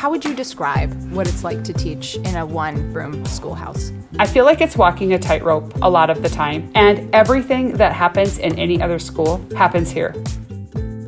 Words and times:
How 0.00 0.08
would 0.08 0.24
you 0.24 0.34
describe 0.34 0.90
what 1.12 1.28
it's 1.28 1.44
like 1.44 1.62
to 1.62 1.74
teach 1.74 2.14
in 2.16 2.34
a 2.34 2.46
one 2.46 2.90
room 2.94 3.22
schoolhouse? 3.26 3.92
I 4.18 4.26
feel 4.26 4.46
like 4.46 4.62
it's 4.62 4.74
walking 4.74 5.12
a 5.12 5.18
tightrope 5.18 5.74
a 5.82 5.90
lot 5.90 6.08
of 6.08 6.22
the 6.22 6.30
time, 6.30 6.72
and 6.74 7.14
everything 7.14 7.72
that 7.72 7.92
happens 7.92 8.38
in 8.38 8.58
any 8.58 8.80
other 8.80 8.98
school 8.98 9.46
happens 9.54 9.90
here. 9.90 10.14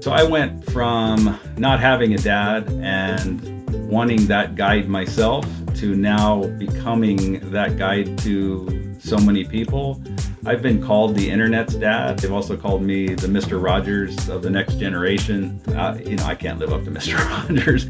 So 0.03 0.13
I 0.13 0.25
went 0.25 0.71
from 0.73 1.41
not 1.57 1.81
having 1.81 2.13
a 2.13 2.19
dad 2.19 2.69
and 2.83 3.67
wanting 3.89 4.27
that 4.27 4.57
guide 4.57 4.91
myself 4.91 5.47
to 5.77 5.95
now 5.95 6.43
becoming 6.59 7.51
that 7.51 7.79
guide 7.79 8.19
to 8.19 8.95
so 8.99 9.17
many 9.17 9.43
people. 9.43 10.03
I've 10.45 10.61
been 10.61 10.83
called 10.83 11.15
the 11.15 11.31
internet's 11.31 11.77
dad. 11.77 12.19
They've 12.19 12.31
also 12.31 12.59
called 12.59 12.83
me 12.83 13.15
the 13.15 13.29
Mr. 13.29 13.63
Rogers 13.63 14.29
of 14.29 14.43
the 14.43 14.51
next 14.51 14.75
generation. 14.75 15.63
Uh, 15.69 15.99
you 16.05 16.17
know, 16.17 16.27
I 16.27 16.35
can't 16.35 16.59
live 16.59 16.75
up 16.75 16.85
to 16.85 16.91
Mr. 16.91 17.17
Rogers. 17.49 17.89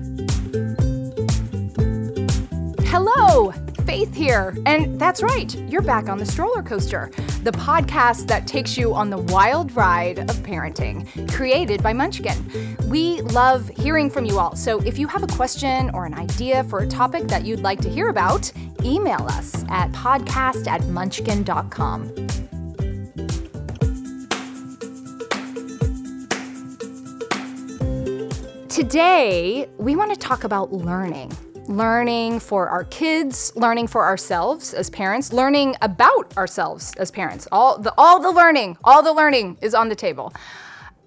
Here. 4.13 4.55
And 4.67 5.01
that's 5.01 5.23
right, 5.23 5.55
you're 5.69 5.83
back 5.83 6.09
on 6.09 6.19
the 6.19 6.27
stroller 6.27 6.63
coaster, 6.63 7.11
the 7.43 7.53
podcast 7.53 8.27
that 8.29 8.47
takes 8.47 8.77
you 8.77 8.95
on 8.95 9.11
the 9.11 9.19
wild 9.19 9.75
ride 9.75 10.19
of 10.19 10.37
parenting, 10.43 11.07
created 11.33 11.83
by 11.83 11.93
Munchkin. 11.93 12.77
We 12.89 13.23
love 13.23 13.69
hearing 13.71 14.11
from 14.11 14.27
you 14.27 14.39
all. 14.39 14.55
So 14.55 14.81
if 14.83 14.99
you 14.99 15.09
have 15.09 15.23
a 15.23 15.27
question 15.29 15.91
or 15.95 16.05
an 16.05 16.15
idea 16.15 16.65
for 16.65 16.81
a 16.81 16.87
topic 16.87 17.25
that 17.29 17.45
you'd 17.45 17.61
like 17.61 17.81
to 17.81 17.89
hear 17.89 18.11
about, 18.11 18.53
email 18.85 19.23
us 19.29 19.65
at 19.69 19.91
podcast 19.93 20.67
at 20.67 20.85
munchkin.com. 20.89 22.13
Today, 28.69 29.69
we 29.79 29.97
want 29.97 30.13
to 30.13 30.19
talk 30.19 30.45
about 30.45 30.73
learning 30.73 31.31
learning 31.69 32.41
for 32.41 32.69
our 32.69 32.85
kids, 32.85 33.53
learning 33.57 33.87
for 33.87 34.05
ourselves 34.05 34.75
as 34.75 34.91
parents, 34.91 35.33
learning 35.33 35.77
about 35.81 36.37
ourselves 36.37 36.93
as 36.99 37.11
parents. 37.11 37.47
All 37.53 37.79
the 37.79 37.95
all 37.97 38.21
the 38.21 38.31
learning, 38.31 38.77
all 38.85 39.03
the 39.03 39.13
learning 39.13 39.59
is 39.61 39.75
on 39.75 39.89
the 39.89 39.95
table. 39.95 40.33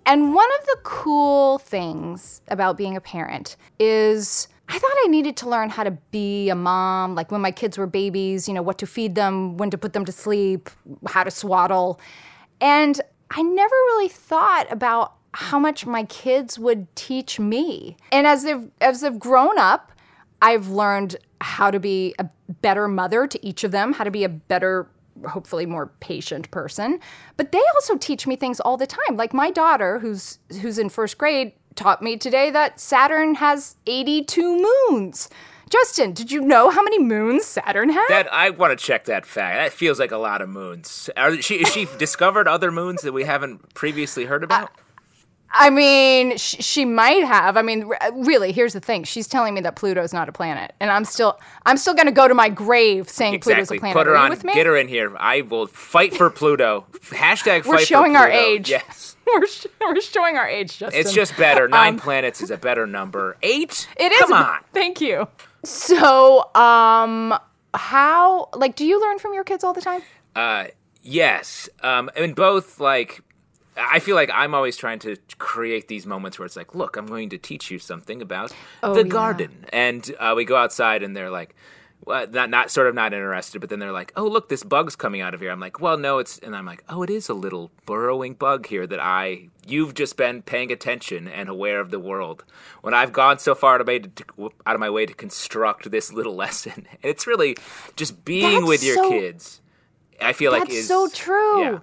And 0.05 0.33
one 0.33 0.49
of 0.59 0.65
the 0.65 0.77
cool 0.83 1.57
things 1.57 2.41
about 2.49 2.77
being 2.77 2.95
a 2.95 3.02
parent 3.02 3.57
is 3.80 4.47
I 4.67 4.80
thought 4.80 4.95
I 5.03 5.07
needed 5.07 5.38
to 5.38 5.49
learn 5.49 5.69
how 5.69 5.83
to 5.83 5.91
be 6.11 6.49
a 6.49 6.55
mom, 6.55 7.15
like 7.15 7.31
when 7.31 7.41
my 7.41 7.52
kids 7.52 7.77
were 7.77 7.87
babies, 7.87 8.47
you 8.47 8.53
know, 8.53 8.61
what 8.61 8.77
to 8.80 8.87
feed 8.87 9.15
them, 9.15 9.58
when 9.58 9.69
to 9.69 9.77
put 9.77 9.93
them 9.93 10.05
to 10.05 10.11
sleep, 10.11 10.69
how 11.08 11.23
to 11.23 11.31
swaddle. 11.31 11.99
And 12.61 12.99
I 13.31 13.41
never 13.41 13.75
really 13.75 14.09
thought 14.09 14.71
about 14.71 15.13
how 15.33 15.59
much 15.59 15.85
my 15.85 16.03
kids 16.05 16.58
would 16.58 16.93
teach 16.95 17.39
me. 17.39 17.97
And 18.11 18.25
as 18.25 18.43
they've 18.43 18.69
as 18.81 19.02
they've 19.02 19.19
grown 19.19 19.58
up, 19.59 19.91
I've 20.45 20.67
learned 20.67 21.15
how 21.41 21.71
to 21.71 21.79
be 21.79 22.13
a 22.19 22.29
better 22.61 22.88
mother 22.88 23.25
to 23.25 23.43
each 23.45 23.63
of 23.63 23.71
them, 23.71 23.93
how 23.93 24.03
to 24.03 24.11
be 24.11 24.23
a 24.23 24.29
better 24.29 24.87
hopefully 25.29 25.65
more 25.65 25.87
patient 26.02 26.52
person 26.52 26.99
but 27.37 27.53
they 27.53 27.61
also 27.75 27.95
teach 27.95 28.27
me 28.27 28.35
things 28.35 28.59
all 28.59 28.75
the 28.75 28.85
time 28.85 29.15
like 29.15 29.33
my 29.33 29.49
daughter 29.49 29.97
who's 29.99 30.39
who's 30.61 30.77
in 30.77 30.89
first 30.89 31.17
grade 31.17 31.53
taught 31.75 32.02
me 32.02 32.17
today 32.17 32.52
that 32.52 32.81
saturn 32.81 33.33
has 33.35 33.77
82 33.87 34.61
moons 34.89 35.29
Justin, 35.69 36.13
did 36.13 36.31
you 36.31 36.41
know 36.41 36.69
how 36.69 36.83
many 36.83 36.99
moons 36.99 37.43
Saturn 37.43 37.89
has? 37.89 38.07
That 38.07 38.31
I 38.31 38.52
want 38.52 38.77
to 38.77 38.85
check 38.85 39.05
that 39.05 39.25
fact. 39.25 39.57
That 39.57 39.73
feels 39.73 39.99
like 39.99 40.11
a 40.11 40.17
lot 40.17 40.43
of 40.43 40.47
moons. 40.47 41.09
Are 41.17 41.41
she, 41.41 41.63
she 41.63 41.87
discovered 41.97 42.47
other 42.47 42.71
moons 42.71 43.02
that 43.02 43.13
we 43.13 43.23
haven't 43.23 43.73
previously 43.73 44.25
heard 44.25 44.43
about? 44.43 44.71
I 45.51 45.69
mean, 45.69 46.38
sh- 46.38 46.55
she 46.59 46.83
might 46.85 47.23
have. 47.23 47.55
I 47.55 47.61
mean, 47.61 47.85
r- 47.85 47.97
really, 48.13 48.51
here's 48.51 48.73
the 48.73 48.79
thing. 48.81 49.03
She's 49.03 49.27
telling 49.27 49.53
me 49.53 49.61
that 49.61 49.75
Pluto's 49.75 50.11
not 50.11 50.27
a 50.27 50.31
planet, 50.31 50.73
and 50.79 50.91
I'm 50.91 51.05
still, 51.05 51.39
I'm 51.65 51.77
still 51.77 51.93
going 51.93 52.07
to 52.07 52.11
go 52.11 52.27
to 52.27 52.33
my 52.33 52.49
grave 52.49 53.09
saying 53.09 53.33
exactly. 53.35 53.65
Pluto's 53.65 53.71
a 53.77 53.79
planet. 53.79 53.95
Put 53.97 54.07
her 54.07 54.17
on. 54.17 54.53
Get 54.53 54.65
her 54.65 54.75
in 54.75 54.87
here. 54.87 55.15
I 55.17 55.42
will 55.42 55.67
fight 55.67 56.14
for 56.14 56.30
Pluto. 56.30 56.86
Hashtag. 57.09 57.65
We're 57.65 57.80
showing 57.80 58.15
our 58.15 58.30
age. 58.30 58.70
Yes. 58.70 59.15
we're, 59.27 59.47
sh- 59.47 59.67
we're 59.80 60.02
showing 60.02 60.36
our 60.36 60.47
age, 60.47 60.77
Justin. 60.77 60.99
It's 60.99 61.14
just 61.14 61.37
better. 61.37 61.67
Nine 61.67 61.93
Um, 61.93 61.99
planets 61.99 62.41
is 62.41 62.52
a 62.52 62.58
better 62.58 62.86
number. 62.86 63.37
Eight. 63.41 63.87
It 63.97 64.11
is. 64.11 64.20
Come 64.20 64.33
on. 64.33 64.59
Thank 64.73 64.99
you. 64.99 65.27
So, 65.64 66.53
um, 66.55 67.33
how 67.73 68.49
like 68.55 68.75
do 68.75 68.86
you 68.86 69.02
learn 69.02 69.20
from 69.20 69.33
your 69.33 69.43
kids 69.43 69.64
all 69.64 69.73
the 69.73 69.81
time? 69.81 70.02
Uh, 70.36 70.65
yes. 71.02 71.70
Um, 71.81 72.09
and 72.17 72.36
both 72.36 72.80
like. 72.80 73.21
I 73.77 73.99
feel 73.99 74.15
like 74.15 74.30
I'm 74.33 74.53
always 74.55 74.77
trying 74.77 74.99
to 74.99 75.17
create 75.37 75.87
these 75.87 76.05
moments 76.05 76.39
where 76.39 76.45
it's 76.45 76.55
like, 76.55 76.73
look, 76.75 76.95
I'm 76.97 77.08
going 77.08 77.30
to 77.30 77.37
teach 77.37 77.69
you 77.71 77.80
something 77.80 78.21
about 78.21 78.52
Oh, 78.81 78.93
the 78.93 79.02
yeah. 79.03 79.08
garden, 79.08 79.65
and 79.73 80.09
uh, 80.19 80.33
we 80.36 80.45
go 80.45 80.55
outside, 80.55 81.03
and 81.03 81.15
they're 81.15 81.30
like, 81.30 81.55
well, 82.05 82.27
not 82.30 82.49
not 82.49 82.69
sort 82.69 82.87
of 82.87 82.93
not 82.93 83.14
interested, 83.14 83.59
but 83.59 83.69
then 83.69 83.80
they're 83.80 83.91
like, 83.91 84.14
oh, 84.15 84.27
look, 84.27 84.47
this 84.49 84.64
bug's 84.64 84.95
coming 84.95 85.21
out 85.21 85.33
of 85.33 85.39
here. 85.41 85.49
I'm 85.52 85.59
like, 85.59 85.80
well, 85.81 85.97
no, 85.97 86.19
it's, 86.19 86.37
and 86.39 86.55
I'm 86.55 86.65
like, 86.65 86.83
oh, 86.87 87.02
it 87.03 87.09
is 87.09 87.30
a 87.30 87.33
little 87.33 87.71
burrowing 87.85 88.35
bug 88.35 88.67
here 88.67 88.85
that 88.85 88.99
I, 88.99 89.49
you've 89.65 89.93
just 89.95 90.15
been 90.15 90.41
paying 90.43 90.71
attention 90.71 91.27
and 91.27 91.49
aware 91.49 91.80
of 91.80 91.89
the 91.91 91.99
world. 91.99 92.43
When 92.81 92.93
I've 92.93 93.11
gone 93.11 93.39
so 93.39 93.55
far 93.55 93.75
out 93.75 93.81
of 93.81 93.87
my, 93.87 93.97
to, 93.99 94.52
out 94.67 94.75
of 94.75 94.80
my 94.80 94.89
way 94.89 95.05
to 95.08 95.14
construct 95.14 95.89
this 95.89 96.14
little 96.14 96.35
lesson, 96.45 96.85
and 96.91 96.99
it's 97.02 97.25
really 97.25 97.58
just 97.95 98.23
being 98.23 98.53
That's 98.59 98.67
with 98.67 98.83
your 98.83 98.95
so- 98.97 99.09
kids. 99.09 99.61
I 100.21 100.31
feel 100.33 100.52
like 100.53 100.64
That's 100.65 100.75
is 100.75 100.87
so 100.87 101.09
true. 101.09 101.59
Yeah. 101.61 101.80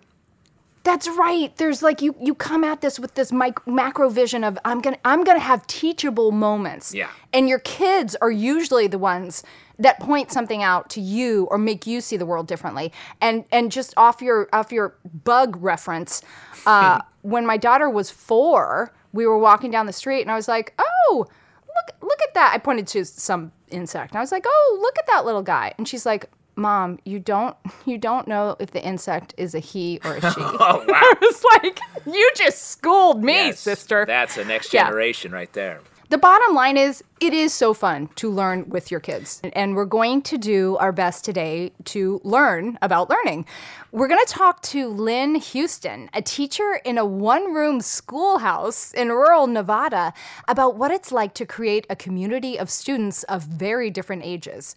That's 0.84 1.09
right. 1.09 1.54
There's 1.56 1.82
like 1.82 2.03
you 2.03 2.15
you 2.20 2.34
come 2.34 2.65
at 2.65 2.81
this 2.81 2.98
with 2.98 3.15
this 3.15 3.31
mic- 3.31 3.66
macro 3.66 4.09
vision 4.09 4.43
of 4.43 4.59
I'm 4.65 4.81
going 4.81 4.97
to 4.97 5.00
I'm 5.04 5.22
going 5.22 5.37
to 5.37 5.43
have 5.43 5.65
teachable 5.66 6.32
moments. 6.32 6.93
Yeah. 6.93 7.10
And 7.32 7.48
your 7.48 7.60
kids 7.60 8.16
are 8.20 8.31
usually 8.31 8.88
the 8.88 8.98
ones 8.98 9.44
that 9.78 10.00
point 10.00 10.32
something 10.32 10.62
out 10.62 10.91
to 10.91 11.00
you 11.00 11.47
or 11.50 11.59
make 11.59 11.87
you 11.87 12.00
see 12.00 12.16
the 12.16 12.26
world 12.26 12.48
differently. 12.48 12.93
And 13.20 13.44
and 13.53 13.70
just 13.70 13.94
off 13.97 14.20
your 14.20 14.48
off 14.53 14.72
your 14.72 14.97
bug 15.04 15.56
reference, 15.60 16.22
uh, 16.66 17.00
when 17.22 17.47
my 17.47 17.56
daughter 17.56 17.88
was 17.88 18.10
4, 18.10 18.93
we 19.12 19.25
were 19.26 19.38
walking 19.38 19.70
down 19.70 19.87
the 19.87 19.93
street 19.93 20.22
and 20.22 20.32
I 20.32 20.34
was 20.34 20.49
like, 20.49 20.75
"Oh, 20.78 21.26
look 21.66 21.97
look 22.03 22.22
at 22.22 22.34
that." 22.34 22.53
I 22.54 22.59
pointed 22.59 22.88
to 22.88 23.04
some 23.04 23.53
insect. 23.69 24.12
And 24.12 24.19
I 24.19 24.20
was 24.20 24.32
like, 24.32 24.44
"Oh, 24.49 24.78
look 24.81 24.99
at 24.99 25.06
that 25.06 25.25
little 25.25 25.43
guy." 25.43 25.75
And 25.78 25.87
she's 25.87 26.04
like, 26.04 26.28
Mom, 26.56 26.98
you 27.04 27.18
don't 27.18 27.56
you 27.86 27.98
don't 27.98 28.28
know 28.28 28.56
if 28.58 28.70
the 28.70 28.82
insect 28.84 29.34
is 29.36 29.54
a 29.54 29.58
he 29.58 30.00
or 30.04 30.16
a 30.16 30.20
she. 30.20 30.26
Oh 30.40 30.56
wow. 30.58 30.84
I 30.88 31.14
was 31.20 31.44
like, 31.62 31.80
you 32.06 32.30
just 32.36 32.68
schooled 32.68 33.22
me, 33.22 33.32
Yes, 33.34 33.60
sister. 33.60 34.04
That's 34.06 34.34
the 34.36 34.44
next 34.44 34.72
Yeah. 34.72 34.84
generation 34.84 35.32
right 35.32 35.52
there. 35.52 35.80
The 36.10 36.18
bottom 36.18 36.54
line 36.54 36.76
is, 36.76 37.02
it 37.20 37.32
is 37.32 37.54
so 37.54 37.72
fun 37.72 38.08
to 38.16 38.30
learn 38.30 38.68
with 38.68 38.90
your 38.90 39.00
kids. 39.00 39.40
And 39.54 39.74
we're 39.74 39.86
going 39.86 40.20
to 40.22 40.36
do 40.36 40.76
our 40.76 40.92
best 40.92 41.24
today 41.24 41.72
to 41.84 42.20
learn 42.22 42.76
about 42.82 43.08
learning. 43.08 43.46
We're 43.92 44.08
going 44.08 44.20
to 44.22 44.30
talk 44.30 44.60
to 44.62 44.88
Lynn 44.88 45.36
Houston, 45.36 46.10
a 46.12 46.20
teacher 46.20 46.80
in 46.84 46.98
a 46.98 47.06
one 47.06 47.54
room 47.54 47.80
schoolhouse 47.80 48.92
in 48.92 49.08
rural 49.08 49.46
Nevada, 49.46 50.12
about 50.48 50.76
what 50.76 50.90
it's 50.90 51.12
like 51.12 51.32
to 51.34 51.46
create 51.46 51.86
a 51.88 51.96
community 51.96 52.58
of 52.58 52.69
students 52.69 53.22
of 53.22 53.44
very 53.44 53.88
different 53.88 54.22
ages. 54.22 54.76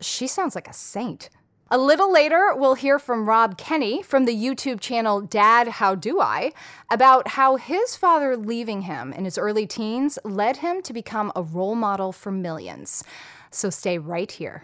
She 0.00 0.26
sounds 0.26 0.54
like 0.54 0.68
a 0.68 0.72
saint. 0.72 1.28
A 1.72 1.78
little 1.78 2.12
later, 2.12 2.52
we'll 2.56 2.74
hear 2.74 2.98
from 2.98 3.28
Rob 3.28 3.56
Kenney 3.56 4.02
from 4.02 4.24
the 4.24 4.34
YouTube 4.34 4.80
channel 4.80 5.20
Dad 5.20 5.68
How 5.68 5.94
Do 5.94 6.20
I 6.20 6.52
about 6.90 7.28
how 7.28 7.56
his 7.56 7.94
father 7.94 8.36
leaving 8.36 8.82
him 8.82 9.12
in 9.12 9.24
his 9.24 9.38
early 9.38 9.66
teens 9.66 10.18
led 10.24 10.56
him 10.56 10.82
to 10.82 10.92
become 10.92 11.30
a 11.36 11.42
role 11.42 11.76
model 11.76 12.10
for 12.10 12.32
millions. 12.32 13.04
So 13.52 13.70
stay 13.70 13.98
right 13.98 14.32
here. 14.32 14.62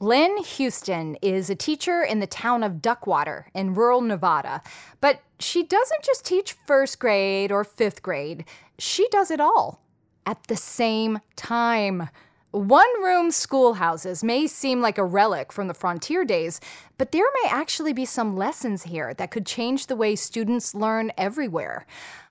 Lynn 0.00 0.38
Houston 0.38 1.16
is 1.22 1.50
a 1.50 1.54
teacher 1.54 2.02
in 2.02 2.18
the 2.18 2.26
town 2.26 2.62
of 2.62 2.80
Duckwater 2.80 3.46
in 3.54 3.74
rural 3.74 4.00
Nevada, 4.00 4.62
but 5.00 5.20
she 5.38 5.62
doesn't 5.62 6.02
just 6.02 6.24
teach 6.24 6.54
first 6.66 6.98
grade 6.98 7.52
or 7.52 7.62
fifth 7.62 8.02
grade, 8.02 8.44
she 8.78 9.06
does 9.10 9.30
it 9.30 9.40
all 9.40 9.82
at 10.24 10.44
the 10.48 10.56
same 10.56 11.20
time. 11.36 12.08
One 12.50 13.02
room 13.02 13.30
schoolhouses 13.30 14.24
may 14.24 14.46
seem 14.46 14.80
like 14.80 14.96
a 14.96 15.04
relic 15.04 15.52
from 15.52 15.68
the 15.68 15.74
frontier 15.74 16.24
days, 16.24 16.60
but 16.96 17.12
there 17.12 17.26
may 17.42 17.50
actually 17.50 17.92
be 17.92 18.06
some 18.06 18.38
lessons 18.38 18.84
here 18.84 19.12
that 19.14 19.30
could 19.30 19.44
change 19.44 19.86
the 19.86 19.96
way 19.96 20.16
students 20.16 20.74
learn 20.74 21.12
everywhere. 21.18 21.84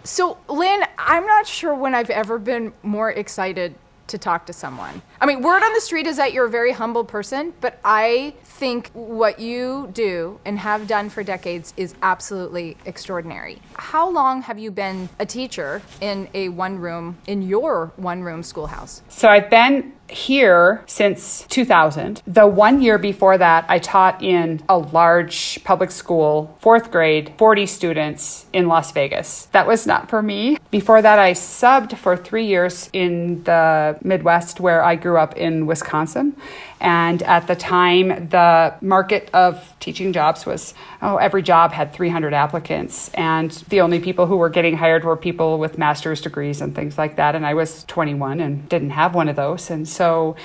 So, 0.03 0.39
Lynn, 0.49 0.83
I'm 0.97 1.27
not 1.27 1.45
sure 1.45 1.75
when 1.75 1.93
I've 1.93 2.09
ever 2.09 2.39
been 2.39 2.73
more 2.81 3.11
excited 3.11 3.75
to 4.07 4.17
talk 4.17 4.47
to 4.47 4.53
someone. 4.53 5.03
I 5.19 5.25
mean, 5.25 5.41
word 5.41 5.63
on 5.63 5.73
the 5.73 5.81
street 5.81 6.05
is 6.05 6.17
that 6.17 6.31
you're 6.31 6.45
a 6.45 6.49
very 6.49 6.71
humble 6.71 7.03
person, 7.03 7.51
but 7.59 7.79
I 7.83 8.35
think 8.43 8.91
what 8.93 9.39
you 9.39 9.89
do 9.93 10.39
and 10.45 10.59
have 10.59 10.87
done 10.87 11.09
for 11.09 11.23
decades 11.23 11.73
is 11.75 11.95
absolutely 12.03 12.77
extraordinary. 12.85 13.59
How 13.73 14.09
long 14.09 14.43
have 14.43 14.59
you 14.59 14.69
been 14.69 15.09
a 15.17 15.25
teacher 15.25 15.81
in 16.01 16.27
a 16.35 16.49
one 16.49 16.77
room, 16.77 17.17
in 17.25 17.41
your 17.41 17.91
one 17.95 18.21
room 18.21 18.43
schoolhouse? 18.43 19.01
So 19.09 19.27
I've 19.27 19.49
been 19.49 19.93
here 20.09 20.83
since 20.87 21.45
2000. 21.49 22.21
The 22.25 22.47
one 22.47 22.81
year 22.81 22.97
before 22.97 23.37
that, 23.37 23.65
I 23.67 23.79
taught 23.79 24.23
in 24.23 24.63
a 24.69 24.77
large 24.77 25.63
public 25.63 25.91
school, 25.91 26.55
fourth 26.59 26.91
grade, 26.91 27.33
40 27.37 27.65
students 27.65 28.45
in 28.53 28.67
Las 28.67 28.91
Vegas. 28.91 29.47
That 29.51 29.67
was 29.67 29.85
not 29.85 30.09
for 30.09 30.21
me. 30.21 30.57
Before 30.71 31.01
that, 31.01 31.19
I 31.19 31.31
subbed 31.31 31.97
for 31.97 32.15
three 32.15 32.45
years 32.45 32.89
in 32.93 33.43
the 33.43 33.97
Midwest 34.03 34.59
where 34.59 34.83
I 34.83 34.95
grew 34.95 35.06
up 35.15 35.37
in 35.37 35.67
Wisconsin. 35.67 36.35
And 36.79 37.21
at 37.23 37.47
the 37.47 37.55
time, 37.55 38.29
the 38.29 38.73
market 38.81 39.29
of 39.33 39.73
teaching 39.79 40.11
jobs 40.11 40.45
was 40.45 40.73
oh, 41.01 41.17
every 41.17 41.43
job 41.43 41.71
had 41.71 41.93
300 41.93 42.33
applicants. 42.33 43.09
And 43.13 43.51
the 43.69 43.81
only 43.81 43.99
people 43.99 44.25
who 44.25 44.37
were 44.37 44.49
getting 44.49 44.75
hired 44.75 45.03
were 45.03 45.15
people 45.15 45.59
with 45.59 45.77
master's 45.77 46.19
degrees 46.19 46.61
and 46.61 46.75
things 46.75 46.97
like 46.97 47.15
that. 47.15 47.35
And 47.35 47.45
I 47.45 47.53
was 47.53 47.83
21 47.85 48.39
and 48.39 48.67
didn't 48.67 48.89
have 48.89 49.15
one 49.15 49.29
of 49.29 49.35
those. 49.35 49.69
And 49.69 49.87
so 49.87 50.35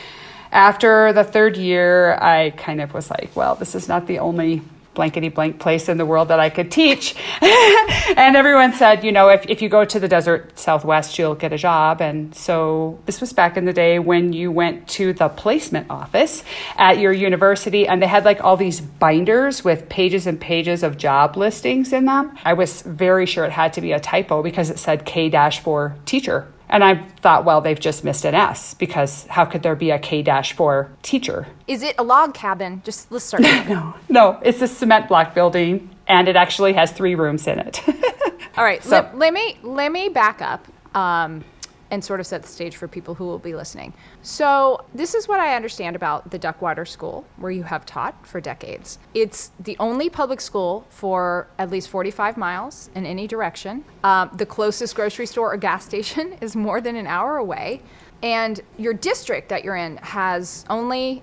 after 0.53 1.15
the 1.15 1.25
third 1.25 1.57
year, 1.57 2.15
I 2.21 2.51
kind 2.51 2.83
of 2.83 2.93
was 2.93 3.11
like, 3.11 3.35
well, 3.35 3.55
this 3.55 3.75
is 3.75 3.89
not 3.89 4.07
the 4.07 4.19
only 4.19 4.63
blankety 4.95 5.29
blank 5.29 5.59
place 5.59 5.89
in 5.89 5.97
the 5.97 6.07
world 6.07 6.29
that 6.29 6.41
I 6.41 6.51
could 6.51 6.71
teach. 6.71 7.15
and 7.41 8.37
everyone 8.37 8.73
said, 8.73 9.05
you 9.05 9.13
know, 9.13 9.29
if, 9.29 9.45
if 9.49 9.63
you 9.63 9.69
go 9.69 9.85
to 9.85 10.01
the 10.01 10.09
desert 10.09 10.59
southwest, 10.59 11.19
you'll 11.19 11.35
get 11.35 11.53
a 11.53 11.59
job. 11.59 12.01
And 12.01 12.35
so 12.35 12.99
this 13.07 13.21
was 13.21 13.33
back 13.33 13.57
in 13.57 13.65
the 13.65 13.73
day 13.73 13.99
when 13.99 14.33
you 14.33 14.51
went 14.51 14.89
to 14.89 15.13
the 15.13 15.29
placement 15.29 15.91
office 15.91 16.45
at 16.77 16.99
your 16.99 17.13
university 17.13 17.87
and 17.87 18.03
they 18.03 18.07
had 18.07 18.25
like 18.25 18.43
all 18.43 18.57
these 18.57 18.81
binders 18.81 19.65
with 19.65 19.89
pages 19.89 20.27
and 20.27 20.41
pages 20.41 20.83
of 20.83 20.99
job 20.99 21.37
listings 21.37 21.93
in 21.93 22.05
them. 22.05 22.37
I 22.45 22.53
was 22.53 22.83
very 22.83 23.27
sure 23.27 23.45
it 23.45 23.53
had 23.53 23.73
to 23.75 23.81
be 23.81 23.93
a 23.93 24.01
typo 24.01 24.43
because 24.43 24.71
it 24.71 24.79
said 24.79 25.05
K 25.05 25.31
4 25.31 25.97
teacher. 26.05 26.47
And 26.73 26.83
I 26.83 26.95
thought, 27.21 27.45
well, 27.45 27.61
they've 27.61 27.79
just 27.79 28.03
missed 28.03 28.25
an 28.25 28.35
S 28.35 28.73
because 28.73 29.27
how 29.27 29.45
could 29.45 29.63
there 29.63 29.77
be 29.77 29.91
a 29.91 29.99
K 29.99 30.25
4 30.25 30.91
teacher? 31.03 31.47
Is 31.69 31.83
it 31.83 31.95
a 31.99 32.03
log 32.03 32.33
cabin? 32.33 32.81
Just 32.83 33.13
let's 33.13 33.27
start. 33.27 33.43
no, 33.69 33.95
no, 34.09 34.41
it's 34.43 34.63
a 34.63 34.67
cement 34.67 35.07
block 35.07 35.35
building 35.35 35.91
and 36.09 36.29
it 36.29 36.35
actually 36.35 36.73
has 36.73 36.91
three 36.91 37.15
rooms 37.15 37.47
in 37.47 37.59
it. 37.59 37.87
All 38.57 38.65
right, 38.65 38.83
so, 38.83 38.91
let, 38.91 39.19
let, 39.19 39.35
me 39.35 39.59
let 39.63 39.93
me 39.93 40.09
back 40.09 40.41
up. 40.41 40.67
Um, 40.97 41.45
and 41.93 42.03
sort 42.03 42.19
of 42.19 42.27
set 42.27 42.43
the 42.43 42.49
stage 42.49 42.75
for 42.75 42.89
people 42.89 43.15
who 43.15 43.25
will 43.25 43.39
be 43.39 43.55
listening. 43.55 43.93
So, 44.23 44.85
this 44.95 45.15
is 45.15 45.29
what 45.29 45.39
I 45.39 45.55
understand 45.55 45.95
about 45.95 46.31
the 46.31 46.39
Duckwater 46.39 46.87
School, 46.87 47.25
where 47.37 47.53
you 47.53 47.63
have 47.63 47.85
taught 47.85 48.27
for 48.27 48.41
decades. 48.41 48.99
It's 49.15 49.53
the 49.61 49.77
only 49.79 50.09
public 50.09 50.41
school 50.41 50.87
for 50.89 51.47
at 51.59 51.71
least 51.71 51.91
45 51.91 52.39
miles 52.39 52.89
in 52.95 53.05
any 53.05 53.27
direction. 53.27 53.85
Um, 54.03 54.31
the 54.35 54.47
closest 54.47 54.97
grocery 54.97 55.27
store 55.27 55.53
or 55.53 55.57
gas 55.59 55.85
station 55.85 56.33
is 56.41 56.57
more 56.57 56.81
than 56.81 56.97
an 56.97 57.07
hour 57.07 57.37
away. 57.37 57.83
And 58.23 58.61
your 58.79 58.95
district 58.95 59.51
that 59.51 59.63
you're 59.63 59.77
in 59.77 59.99
has 59.99 60.65
only 60.71 61.23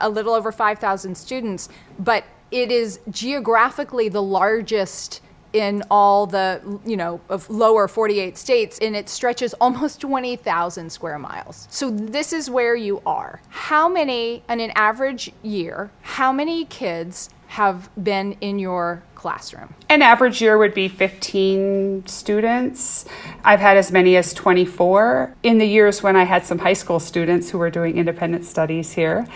a 0.00 0.08
little 0.08 0.34
over 0.34 0.52
5,000 0.52 1.16
students, 1.16 1.68
but 1.98 2.24
it 2.50 2.70
is 2.70 3.00
geographically 3.10 4.08
the 4.08 4.22
largest 4.22 5.22
in 5.52 5.82
all 5.90 6.26
the 6.26 6.60
you 6.84 6.96
know 6.96 7.20
of 7.28 7.48
lower 7.50 7.88
48 7.88 8.36
states 8.38 8.78
and 8.80 8.94
it 8.94 9.08
stretches 9.08 9.54
almost 9.54 10.00
20,000 10.00 10.90
square 10.90 11.18
miles. 11.18 11.66
So 11.70 11.90
this 11.90 12.32
is 12.32 12.48
where 12.48 12.76
you 12.76 13.02
are. 13.04 13.40
How 13.48 13.88
many 13.88 14.42
in 14.48 14.60
an 14.60 14.72
average 14.74 15.32
year, 15.42 15.90
how 16.02 16.32
many 16.32 16.64
kids 16.66 17.30
have 17.48 17.90
been 18.02 18.36
in 18.40 18.58
your 18.60 19.02
classroom? 19.16 19.74
An 19.88 20.02
average 20.02 20.40
year 20.40 20.56
would 20.56 20.72
be 20.72 20.86
15 20.86 22.06
students. 22.06 23.06
I've 23.44 23.58
had 23.58 23.76
as 23.76 23.90
many 23.90 24.16
as 24.16 24.32
24 24.34 25.34
in 25.42 25.58
the 25.58 25.66
years 25.66 26.02
when 26.02 26.14
I 26.14 26.22
had 26.24 26.46
some 26.46 26.58
high 26.58 26.74
school 26.74 27.00
students 27.00 27.50
who 27.50 27.58
were 27.58 27.70
doing 27.70 27.96
independent 27.96 28.44
studies 28.44 28.92
here. 28.92 29.26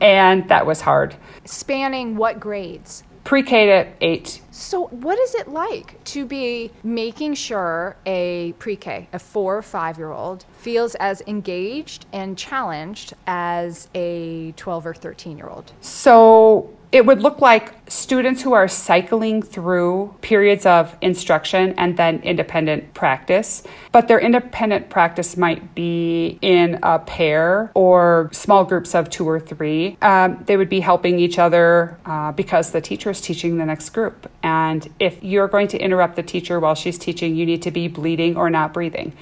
And 0.00 0.48
that 0.48 0.64
was 0.64 0.82
hard. 0.82 1.16
Spanning 1.44 2.16
what 2.16 2.38
grades? 2.38 3.02
pre 3.24 3.42
K 3.42 3.66
to 3.66 3.92
eight. 4.00 4.40
So, 4.54 4.86
what 4.86 5.18
is 5.18 5.34
it 5.34 5.48
like 5.48 6.02
to 6.04 6.24
be 6.24 6.70
making 6.84 7.34
sure 7.34 7.96
a 8.06 8.54
pre 8.60 8.76
K, 8.76 9.08
a 9.12 9.18
four 9.18 9.58
or 9.58 9.62
five 9.62 9.98
year 9.98 10.12
old, 10.12 10.44
feels 10.58 10.94
as 10.94 11.22
engaged 11.26 12.06
and 12.12 12.38
challenged 12.38 13.14
as 13.26 13.88
a 13.96 14.52
12 14.52 14.86
or 14.86 14.94
13 14.94 15.38
year 15.38 15.48
old? 15.48 15.72
So, 15.80 16.70
it 16.94 17.04
would 17.04 17.20
look 17.20 17.40
like 17.40 17.74
students 17.88 18.40
who 18.40 18.52
are 18.52 18.68
cycling 18.68 19.42
through 19.42 20.14
periods 20.20 20.64
of 20.64 20.96
instruction 21.00 21.74
and 21.76 21.96
then 21.96 22.20
independent 22.22 22.94
practice, 22.94 23.64
but 23.90 24.06
their 24.06 24.20
independent 24.20 24.90
practice 24.90 25.36
might 25.36 25.74
be 25.74 26.38
in 26.40 26.78
a 26.84 27.00
pair 27.00 27.72
or 27.74 28.30
small 28.32 28.64
groups 28.64 28.94
of 28.94 29.10
two 29.10 29.28
or 29.28 29.40
three. 29.40 29.98
Um, 30.02 30.44
they 30.46 30.56
would 30.56 30.68
be 30.68 30.78
helping 30.78 31.18
each 31.18 31.36
other 31.36 31.98
uh, 32.06 32.30
because 32.30 32.70
the 32.70 32.80
teacher 32.80 33.10
is 33.10 33.20
teaching 33.20 33.58
the 33.58 33.66
next 33.66 33.90
group. 33.90 34.30
And 34.44 34.88
if 35.00 35.20
you're 35.20 35.48
going 35.48 35.66
to 35.68 35.78
interrupt 35.78 36.14
the 36.14 36.22
teacher 36.22 36.60
while 36.60 36.76
she's 36.76 36.96
teaching, 36.96 37.34
you 37.34 37.44
need 37.44 37.62
to 37.62 37.72
be 37.72 37.88
bleeding 37.88 38.36
or 38.36 38.50
not 38.50 38.72
breathing. 38.72 39.14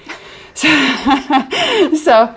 So, 0.55 0.67
so 1.95 2.35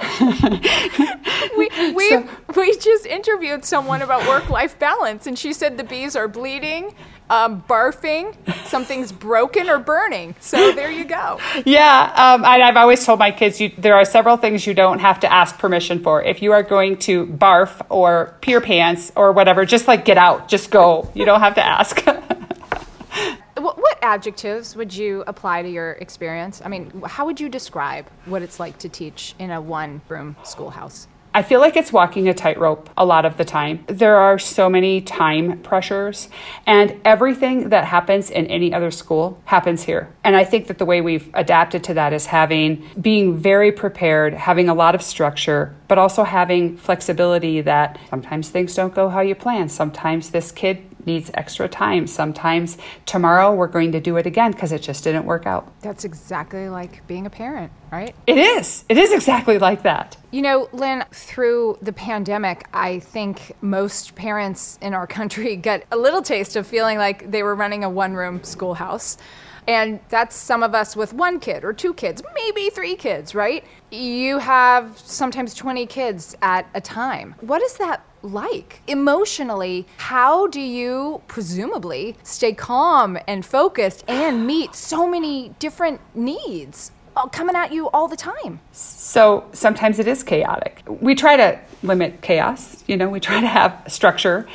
we 1.57 1.69
we 1.95 2.09
so. 2.11 2.29
we 2.57 2.77
just 2.79 3.07
interviewed 3.07 3.65
someone 3.65 4.03
about 4.03 4.27
work 4.29 4.49
life 4.49 4.79
balance, 4.79 5.27
and 5.27 5.39
she 5.39 5.53
said 5.53 5.77
the 5.77 5.85
bees 5.85 6.17
are 6.17 6.29
bleeding, 6.29 6.95
um, 7.31 7.63
barfing, 7.69 8.35
something's 8.67 9.13
broken 9.13 9.69
or 9.69 9.79
burning. 9.79 10.35
So 10.41 10.73
there 10.73 10.91
you 10.91 11.05
go. 11.05 11.39
Yeah, 11.65 12.13
um, 12.17 12.45
and 12.45 12.63
I've 12.63 12.77
always 12.77 13.05
told 13.05 13.19
my 13.19 13.31
kids 13.31 13.61
you, 13.61 13.71
there 13.79 13.95
are 13.95 14.05
several 14.05 14.37
things 14.37 14.67
you 14.67 14.75
don't 14.75 15.01
have 15.01 15.21
to 15.21 15.33
ask 15.33 15.59
permission 15.59 16.03
for. 16.03 16.23
If 16.23 16.43
you 16.43 16.53
are 16.53 16.63
going 16.63 16.99
to 16.99 17.27
barf 17.27 17.85
or 17.89 18.37
pee 18.41 18.53
your 18.53 18.61
pants 18.61 19.13
or 19.17 19.33
whatever, 19.33 19.65
just 19.65 19.89
like 19.89 20.05
get 20.05 20.19
out, 20.19 20.49
just 20.49 20.71
go. 20.71 21.11
You 21.15 21.25
don't 21.25 21.41
have 21.41 21.55
to 21.57 21.65
ask. 21.65 22.05
What, 23.67 23.79
what, 23.79 23.99
adjectives 24.01 24.77
would 24.77 24.95
you 24.95 25.25
apply 25.27 25.63
to 25.63 25.69
your 25.69 25.93
experience? 25.95 26.63
I 26.65 26.69
mean, 26.69 27.03
how 27.05 27.27
would 27.27 27.41
you 27.41 27.49
describe 27.49 28.07
what 28.27 28.41
it's 28.41 28.61
like 28.61 28.79
to 28.79 28.89
teach 28.89 29.35
in 29.41 29.51
a 29.51 29.61
one 29.61 30.03
room 30.09 30.37
schoolhouse? 30.45 31.09
I 31.35 31.43
feel 31.43 31.59
like 31.59 31.77
it's 31.77 31.93
walking 31.93 32.29
a 32.29 32.33
tightrope 32.33 32.89
a 32.97 33.05
lot 33.05 33.25
of 33.27 33.37
the 33.37 33.45
time. 33.45 33.85
There 33.89 34.17
are 34.17 34.39
so 34.39 34.71
many 34.71 35.01
time 35.01 35.59
pressures, 35.63 36.29
and 36.65 36.99
everything 37.05 37.71
that 37.71 37.85
happens 37.85 38.31
in 38.31 38.47
any 38.47 38.73
other 38.73 38.91
school 38.93 39.39
happens 39.45 39.83
here. 39.83 40.15
And 40.23 40.37
I 40.37 40.45
think 40.45 40.69
that 40.69 40.79
the 40.79 40.87
way 40.87 41.01
we've 41.01 41.29
adapted 41.35 41.83
to 41.85 41.95
that 41.95 42.13
is 42.13 42.27
having, 42.27 42.89
being 43.01 43.37
very 43.37 43.73
prepared, 43.73 44.33
having 44.33 44.69
a 44.69 44.75
lot 44.75 44.95
of 44.95 45.03
structure, 45.03 45.75
but 45.89 45.99
also 45.99 46.23
having 46.23 46.77
flexibility 46.79 47.61
that 47.63 47.99
sometimes 48.09 48.49
things 48.49 48.75
don't 48.77 48.95
go 48.95 49.09
how 49.09 49.21
you 49.21 49.35
plan. 49.35 49.69
Sometimes 49.69 50.31
this 50.31 50.53
kid 50.53 50.86
needs 51.07 51.31
extra 51.35 51.69
time. 51.69 52.07
Sometimes 52.07 52.77
tomorrow 53.07 53.55
we're 53.55 53.67
going 53.67 53.93
to 53.93 54.01
do 54.01 54.17
it 54.17 54.27
again 54.27 54.53
because 54.53 54.73
it 54.73 54.83
just 54.83 55.05
didn't 55.05 55.25
work 55.25 55.47
out. 55.47 55.73
That's 55.81 56.05
exactly 56.05 56.69
like 56.69 57.07
being 57.07 57.27
a 57.27 57.31
parent, 57.31 57.73
right? 57.93 58.15
It 58.27 58.39
is. 58.39 58.85
It 58.89 58.99
is 58.99 59.13
exactly 59.13 59.59
like 59.59 59.83
that. 59.83 60.17
You 60.31 60.43
know, 60.43 60.69
Lynn, 60.73 61.05
through 61.13 61.79
the 61.83 61.93
pandemic, 61.93 62.67
I 62.73 62.99
think 62.99 63.53
most 63.63 64.15
parents 64.15 64.79
in 64.83 64.95
our 64.95 65.07
country 65.07 65.57
got 65.57 65.83
a 65.93 65.97
little 65.97 66.23
taste 66.23 66.57
of 66.57 66.67
feeling 66.67 66.99
like 66.99 67.31
they 67.31 67.43
were 67.43 67.55
running 67.55 67.85
a 67.85 67.91
one 67.91 68.15
room 68.15 68.43
schoolhouse. 68.43 69.17
And 69.69 69.99
that's 70.09 70.37
some 70.37 70.63
of 70.63 70.75
us 70.75 70.95
with 70.95 71.13
one 71.13 71.41
kid 71.41 71.65
or 71.65 71.73
two 71.73 71.93
kids, 71.93 72.23
maybe 72.35 72.71
three 72.71 72.95
kids, 72.95 73.35
right? 73.35 73.65
You 73.91 74.39
have 74.39 74.97
sometimes 74.99 75.55
20 75.55 75.87
kids 75.87 76.37
at 76.41 76.69
a 76.75 76.81
time. 76.81 77.35
What 77.41 77.63
is 77.63 77.77
that 77.79 78.05
like 78.27 78.81
emotionally? 78.87 79.87
How 79.97 80.47
do 80.47 80.61
you 80.61 81.23
presumably 81.29 82.17
stay 82.23 82.53
calm 82.53 83.19
and 83.27 83.45
focused 83.45 84.05
and 84.09 84.47
meet 84.47 84.75
so 84.75 85.07
many 85.07 85.51
different 85.59 86.01
needs? 86.15 86.93
Uh, 87.17 87.27
coming 87.29 87.57
at 87.57 87.73
you 87.73 87.89
all 87.91 88.09
the 88.09 88.17
time. 88.17 88.61
So 88.73 89.49
sometimes 89.53 89.99
it 89.99 90.07
is 90.07 90.23
chaotic. 90.23 90.83
We 90.87 91.15
try 91.15 91.39
to 91.39 91.59
limit 91.83 92.21
chaos, 92.21 92.85
you 92.87 92.97
know, 92.99 93.09
we 93.09 93.21
try 93.21 93.41
to 93.41 93.47
have 93.47 93.85
structure. 93.89 94.47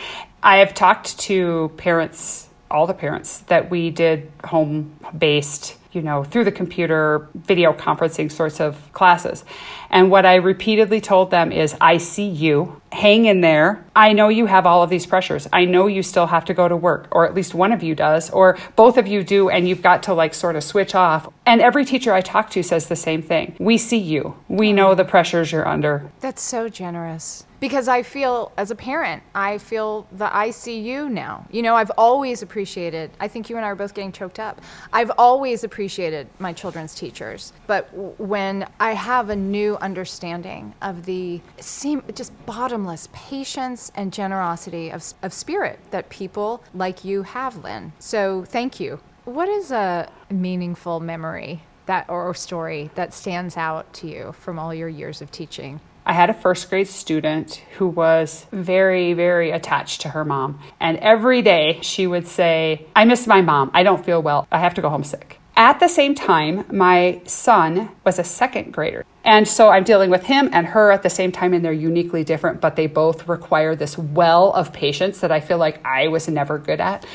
I 0.44 0.58
have 0.58 0.76
talked 0.76 1.18
to 1.22 1.72
parents 1.78 2.50
all 2.72 2.88
the 2.88 2.94
parents 2.94 3.40
that 3.48 3.70
we 3.70 3.90
did 3.90 4.32
home 4.46 4.98
based, 5.18 5.78
you 5.92 6.02
know, 6.02 6.24
through 6.24 6.46
the 6.46 6.52
computer, 6.52 7.28
video 7.36 7.74
conferencing 7.74 8.32
sorts 8.32 8.60
of 8.60 8.92
classes. 8.94 9.44
And 9.90 10.10
what 10.10 10.26
I 10.26 10.36
repeatedly 10.36 11.02
told 11.02 11.32
them 11.32 11.52
is, 11.52 11.76
I 11.82 11.98
see 11.98 12.28
you, 12.28 12.82
hang 12.92 13.26
in 13.26 13.42
there. 13.42 13.86
I 13.96 14.14
know 14.14 14.30
you 14.30 14.46
have 14.46 14.66
all 14.66 14.84
of 14.84 14.90
these 14.90 15.06
pressures. 15.06 15.48
I 15.52 15.66
know 15.66 15.88
you 15.88 16.04
still 16.04 16.28
have 16.28 16.46
to 16.46 16.54
go 16.54 16.68
to 16.68 16.76
work, 16.76 17.08
or 17.12 17.26
at 17.26 17.34
least 17.34 17.54
one 17.54 17.72
of 17.72 17.84
you 17.84 17.96
does, 17.96 18.30
or 18.30 18.58
both 18.76 18.98
of 18.98 19.08
you 19.08 19.24
do, 19.24 19.50
and 19.50 19.68
you've 19.68 19.82
got 19.82 20.04
to 20.04 20.14
like 20.14 20.34
sort 20.34 20.56
of 20.56 20.64
switch 20.64 20.96
off. 20.96 21.28
And 21.46 21.62
every 21.62 21.86
teacher 21.86 22.14
I 22.14 22.22
talk 22.22 22.50
to 22.52 22.64
says 22.64 22.88
the 22.88 22.96
same 22.96 23.22
thing. 23.22 23.56
We 23.60 23.78
see 23.78 23.98
you. 23.98 24.36
We 24.48 24.74
know 24.74 24.96
the 24.96 25.06
pressures 25.06 25.52
you're 25.52 25.68
under. 25.68 26.10
That's 26.22 26.42
so 26.42 26.70
generous. 26.70 27.46
Because 27.62 27.88
I 27.88 28.02
feel, 28.02 28.52
as 28.58 28.72
a 28.72 28.76
parent, 28.76 29.22
I 29.36 29.60
feel 29.60 30.08
the 30.12 30.36
I 30.36 30.50
see 30.50 30.80
you 30.80 31.10
now. 31.10 31.46
You 31.52 31.62
know, 31.62 31.76
I've 31.76 31.92
always 31.98 32.42
appreciated, 32.42 33.12
I 33.20 33.28
think 33.28 33.50
you 33.52 33.56
and 33.56 33.64
I 33.64 33.70
are 33.70 33.76
both 33.76 33.94
getting 33.94 34.12
choked 34.12 34.40
up. 34.40 34.60
I've 34.92 35.12
always 35.18 35.64
appreciated 35.64 36.28
my 36.40 36.54
children's 36.54 36.96
teachers. 36.96 37.54
But 37.68 37.88
when 38.20 38.68
I 38.80 38.94
have 38.94 39.30
a 39.30 39.36
new 39.36 39.78
understanding 39.78 40.74
of 40.82 41.06
the 41.06 41.40
seem 41.60 42.02
just 42.16 42.34
bottomless 42.48 43.08
patience 43.14 43.92
and 43.94 44.12
generosity 44.12 44.90
of, 44.90 45.14
of 45.22 45.32
spirit 45.32 45.80
that 45.92 46.10
people 46.10 46.64
like 46.74 47.06
you 47.06 47.22
have, 47.22 47.64
Lynn. 47.64 47.94
So 48.00 48.44
thank 48.44 48.80
you. 48.80 49.00
What 49.26 49.48
is 49.48 49.72
a 49.72 50.12
meaningful 50.32 51.00
memory 51.00 51.62
that 51.86 52.10
or 52.10 52.34
story 52.34 52.90
that 52.96 53.14
stands 53.14 53.56
out 53.56 53.94
to 53.94 54.08
you 54.08 54.32
from 54.40 54.58
all 54.58 54.74
your 54.74 54.90
years 54.90 55.22
of 55.22 55.32
teaching? 55.32 55.80
I 56.06 56.14
had 56.14 56.30
a 56.30 56.34
first 56.34 56.70
grade 56.70 56.88
student 56.88 57.64
who 57.78 57.88
was 57.88 58.46
very, 58.52 59.14
very 59.14 59.52
attached 59.52 60.02
to 60.02 60.10
her 60.10 60.26
mom. 60.26 60.60
And 60.80 60.98
every 60.98 61.42
day 61.42 61.80
she 61.82 62.08
would 62.08 62.28
say, 62.28 62.86
I 62.96 63.06
miss 63.06 63.28
my 63.28 63.42
mom. 63.42 63.72
I 63.74 63.84
don't 63.84 64.04
feel 64.04 64.22
well. 64.22 64.48
I 64.52 64.60
have 64.60 64.74
to 64.76 64.82
go 64.82 64.90
home 64.90 65.04
sick. 65.04 65.40
At 65.56 65.80
the 65.80 65.90
same 65.90 66.16
time, 66.16 66.66
my 66.72 67.22
son 67.26 67.92
was 68.04 68.18
a 68.18 68.24
second 68.24 68.72
grader. 68.72 69.06
And 69.24 69.48
so 69.48 69.70
I'm 69.70 69.84
dealing 69.84 70.10
with 70.10 70.24
him 70.24 70.50
and 70.52 70.66
her 70.68 70.92
at 70.92 71.04
the 71.04 71.10
same 71.10 71.32
time, 71.32 71.54
and 71.54 71.64
they're 71.64 71.72
uniquely 71.72 72.24
different, 72.24 72.62
but 72.62 72.76
they 72.76 72.88
both 72.88 73.28
require 73.28 73.76
this 73.76 73.98
well 73.98 74.54
of 74.54 74.74
patience 74.74 75.20
that 75.20 75.32
I 75.32 75.40
feel 75.40 75.58
like 75.58 75.86
I 75.86 76.08
was 76.08 76.28
never 76.28 76.58
good 76.58 76.82
at. 76.82 77.06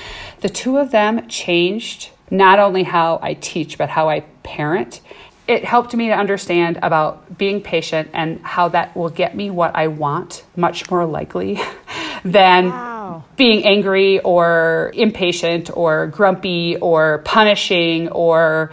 The 0.43 0.49
two 0.49 0.77
of 0.77 0.93
them 0.93 1.27
changed 1.29 2.11
not 2.31 2.59
only 2.59 2.85
how 2.85 3.19
I 3.23 3.35
teach, 3.35 3.79
but 3.79 3.89
how 3.89 4.09
I 4.09 4.21
parent 4.43 5.01
it 5.49 5.65
helped 5.65 5.95
me 5.95 6.09
to 6.09 6.15
understand 6.15 6.79
about 6.83 7.39
being 7.39 7.61
patient 7.63 8.11
and 8.13 8.41
how 8.41 8.69
that 8.69 8.97
will 8.97 9.11
get 9.11 9.37
me 9.37 9.51
what 9.51 9.75
I 9.77 9.87
want 9.89 10.45
much 10.57 10.91
more 10.91 11.07
likely 11.07 11.61
than 12.25 12.71
Wow. 12.71 13.25
being 13.37 13.65
angry 13.65 14.19
or 14.21 14.91
impatient 14.95 15.71
or 15.77 16.09
grumpy 16.09 16.77
or 16.77 17.19
punishing 17.25 18.09
or 18.09 18.73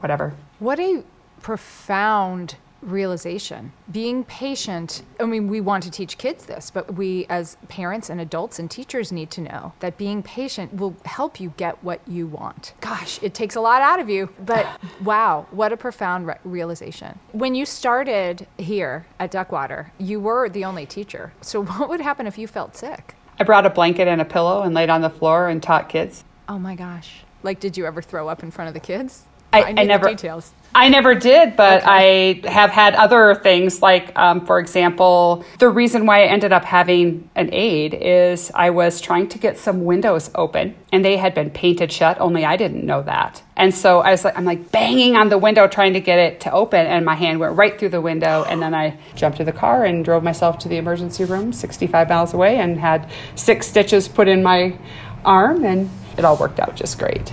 whatever. 0.00 0.32
What 0.58 0.80
a 0.80 1.02
profound 1.42 2.56
realization. 2.82 3.72
Being 3.90 4.24
patient, 4.24 5.02
I 5.20 5.24
mean, 5.24 5.48
we 5.48 5.60
want 5.60 5.82
to 5.84 5.90
teach 5.90 6.18
kids 6.18 6.46
this, 6.46 6.70
but 6.70 6.94
we 6.94 7.26
as 7.28 7.56
parents 7.68 8.10
and 8.10 8.20
adults 8.20 8.58
and 8.58 8.70
teachers 8.70 9.12
need 9.12 9.30
to 9.32 9.40
know 9.40 9.72
that 9.80 9.96
being 9.96 10.22
patient 10.22 10.74
will 10.74 10.96
help 11.04 11.40
you 11.40 11.52
get 11.56 11.82
what 11.82 12.00
you 12.06 12.26
want. 12.26 12.74
Gosh, 12.80 13.22
it 13.22 13.34
takes 13.34 13.56
a 13.56 13.60
lot 13.60 13.82
out 13.82 14.00
of 14.00 14.08
you, 14.08 14.28
but 14.44 14.66
wow, 15.02 15.46
what 15.50 15.72
a 15.72 15.76
profound 15.76 16.26
re- 16.26 16.36
realization. 16.44 17.18
When 17.32 17.54
you 17.54 17.66
started 17.66 18.46
here 18.58 19.06
at 19.18 19.30
Duckwater, 19.30 19.92
you 19.98 20.20
were 20.20 20.48
the 20.48 20.64
only 20.64 20.86
teacher. 20.86 21.32
So, 21.40 21.64
what 21.78 21.88
would 21.88 22.00
happen 22.00 22.26
if 22.26 22.38
you 22.38 22.46
felt 22.46 22.76
sick? 22.76 23.14
I 23.40 23.44
brought 23.44 23.66
a 23.66 23.70
blanket 23.70 24.08
and 24.08 24.20
a 24.20 24.24
pillow 24.24 24.62
and 24.62 24.74
laid 24.74 24.90
on 24.90 25.00
the 25.00 25.10
floor 25.10 25.48
and 25.48 25.62
taught 25.62 25.88
kids. 25.88 26.24
Oh 26.48 26.58
my 26.58 26.74
gosh. 26.74 27.22
Like, 27.42 27.60
did 27.60 27.76
you 27.76 27.86
ever 27.86 28.02
throw 28.02 28.28
up 28.28 28.42
in 28.42 28.50
front 28.50 28.68
of 28.68 28.74
the 28.74 28.80
kids? 28.80 29.26
I- 29.52 29.62
I 29.62 29.72
the 29.72 29.84
never- 29.84 30.08
details. 30.08 30.52
I 30.74 30.90
never 30.90 31.14
did, 31.14 31.56
but 31.56 31.82
I 31.86 32.40
have 32.44 32.70
had 32.70 32.94
other 32.94 33.34
things 33.34 33.80
like, 33.82 34.16
um, 34.16 34.44
for 34.44 34.60
example, 34.60 35.42
the 35.58 35.68
reason 35.68 36.04
why 36.06 36.22
I 36.22 36.26
ended 36.26 36.52
up 36.52 36.64
having 36.64 37.28
an 37.34 37.48
aide 37.52 37.94
is 37.94 38.52
I 38.54 38.70
was 38.70 39.00
trying 39.00 39.28
to 39.30 39.38
get 39.38 39.58
some 39.58 39.86
windows 39.86 40.30
open 40.34 40.74
and 40.92 41.02
they 41.04 41.16
had 41.16 41.34
been 41.34 41.50
painted 41.50 41.90
shut, 41.90 42.20
only 42.20 42.44
I 42.44 42.56
didn't 42.56 42.84
know 42.84 43.02
that. 43.02 43.42
And 43.56 43.74
so 43.74 44.00
I 44.00 44.10
was 44.10 44.24
like, 44.24 44.36
I'm 44.38 44.44
like 44.44 44.70
banging 44.70 45.16
on 45.16 45.30
the 45.30 45.38
window 45.38 45.66
trying 45.66 45.94
to 45.94 46.00
get 46.00 46.18
it 46.18 46.40
to 46.40 46.52
open, 46.52 46.86
and 46.86 47.04
my 47.04 47.14
hand 47.16 47.40
went 47.40 47.56
right 47.56 47.76
through 47.76 47.88
the 47.88 48.02
window. 48.02 48.44
And 48.48 48.62
then 48.62 48.74
I 48.74 48.96
jumped 49.16 49.38
to 49.38 49.44
the 49.44 49.52
car 49.52 49.84
and 49.84 50.04
drove 50.04 50.22
myself 50.22 50.58
to 50.60 50.68
the 50.68 50.76
emergency 50.76 51.24
room 51.24 51.52
65 51.52 52.08
miles 52.10 52.34
away 52.34 52.58
and 52.58 52.78
had 52.78 53.10
six 53.34 53.66
stitches 53.66 54.06
put 54.06 54.28
in 54.28 54.42
my 54.42 54.78
arm, 55.24 55.64
and 55.64 55.90
it 56.16 56.24
all 56.24 56.36
worked 56.36 56.60
out 56.60 56.76
just 56.76 56.98
great. 56.98 57.32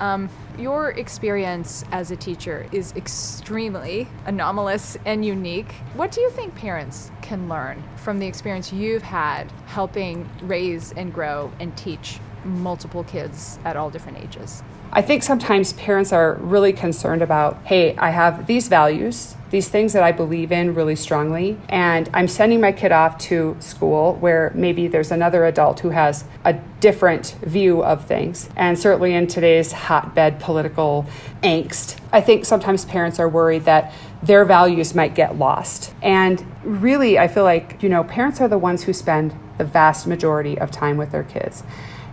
Um, 0.00 0.28
your 0.58 0.90
experience 0.90 1.84
as 1.92 2.10
a 2.10 2.16
teacher 2.16 2.66
is 2.72 2.92
extremely 2.92 4.08
anomalous 4.26 4.96
and 5.04 5.24
unique. 5.24 5.72
What 5.94 6.12
do 6.12 6.20
you 6.20 6.30
think 6.30 6.54
parents 6.54 7.10
can 7.22 7.48
learn 7.48 7.82
from 7.96 8.18
the 8.18 8.26
experience 8.26 8.72
you've 8.72 9.02
had 9.02 9.50
helping 9.66 10.28
raise 10.42 10.92
and 10.92 11.12
grow 11.12 11.50
and 11.60 11.76
teach 11.76 12.18
multiple 12.44 13.04
kids 13.04 13.58
at 13.64 13.76
all 13.76 13.90
different 13.90 14.18
ages? 14.18 14.62
I 14.94 15.00
think 15.00 15.22
sometimes 15.22 15.72
parents 15.72 16.12
are 16.12 16.34
really 16.34 16.74
concerned 16.74 17.22
about, 17.22 17.62
hey, 17.64 17.96
I 17.96 18.10
have 18.10 18.46
these 18.46 18.68
values, 18.68 19.36
these 19.50 19.70
things 19.70 19.94
that 19.94 20.02
I 20.02 20.12
believe 20.12 20.52
in 20.52 20.74
really 20.74 20.96
strongly, 20.96 21.56
and 21.70 22.10
I'm 22.12 22.28
sending 22.28 22.60
my 22.60 22.72
kid 22.72 22.92
off 22.92 23.16
to 23.28 23.56
school 23.58 24.16
where 24.16 24.52
maybe 24.54 24.88
there's 24.88 25.10
another 25.10 25.46
adult 25.46 25.80
who 25.80 25.90
has 25.90 26.24
a 26.44 26.52
different 26.80 27.36
view 27.40 27.82
of 27.82 28.04
things. 28.04 28.50
And 28.54 28.78
certainly 28.78 29.14
in 29.14 29.28
today's 29.28 29.72
hotbed 29.72 30.40
political 30.40 31.06
angst, 31.42 31.98
I 32.12 32.20
think 32.20 32.44
sometimes 32.44 32.84
parents 32.84 33.18
are 33.18 33.30
worried 33.30 33.64
that 33.64 33.94
their 34.22 34.44
values 34.44 34.94
might 34.94 35.14
get 35.14 35.38
lost. 35.38 35.94
And 36.02 36.44
really, 36.64 37.18
I 37.18 37.28
feel 37.28 37.44
like, 37.44 37.82
you 37.82 37.88
know, 37.88 38.04
parents 38.04 38.42
are 38.42 38.48
the 38.48 38.58
ones 38.58 38.82
who 38.82 38.92
spend 38.92 39.34
the 39.56 39.64
vast 39.64 40.06
majority 40.06 40.58
of 40.58 40.70
time 40.70 40.98
with 40.98 41.12
their 41.12 41.24
kids 41.24 41.62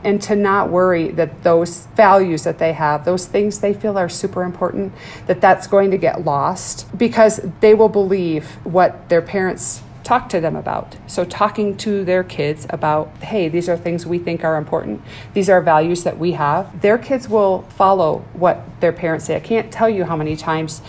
and 0.03 0.21
to 0.21 0.35
not 0.35 0.69
worry 0.69 1.09
that 1.09 1.43
those 1.43 1.87
values 1.95 2.43
that 2.43 2.57
they 2.57 2.73
have 2.73 3.05
those 3.05 3.25
things 3.25 3.59
they 3.59 3.73
feel 3.73 3.97
are 3.97 4.09
super 4.09 4.43
important 4.43 4.93
that 5.27 5.41
that's 5.41 5.67
going 5.67 5.91
to 5.91 5.97
get 5.97 6.23
lost 6.23 6.85
because 6.97 7.39
they 7.59 7.73
will 7.73 7.89
believe 7.89 8.45
what 8.63 9.09
their 9.09 9.21
parents 9.21 9.81
talk 10.09 10.27
to 10.27 10.41
them 10.41 10.55
about. 10.55 10.95
So 11.05 11.23
talking 11.23 11.77
to 11.77 12.03
their 12.03 12.23
kids 12.23 12.65
about 12.71 13.15
hey 13.21 13.47
these 13.47 13.69
are 13.69 13.77
things 13.77 14.07
we 14.07 14.17
think 14.17 14.43
are 14.43 14.57
important. 14.57 15.01
These 15.35 15.49
are 15.51 15.61
values 15.61 16.03
that 16.03 16.17
we 16.17 16.31
have. 16.31 16.81
Their 16.81 16.97
kids 16.97 17.29
will 17.29 17.61
follow 17.77 18.25
what 18.33 18.65
their 18.79 18.91
parents 18.91 19.25
say. 19.25 19.35
I 19.35 19.39
can't 19.39 19.71
tell 19.71 19.87
you 19.87 20.05
how 20.05 20.15
many 20.15 20.35
times 20.35 20.81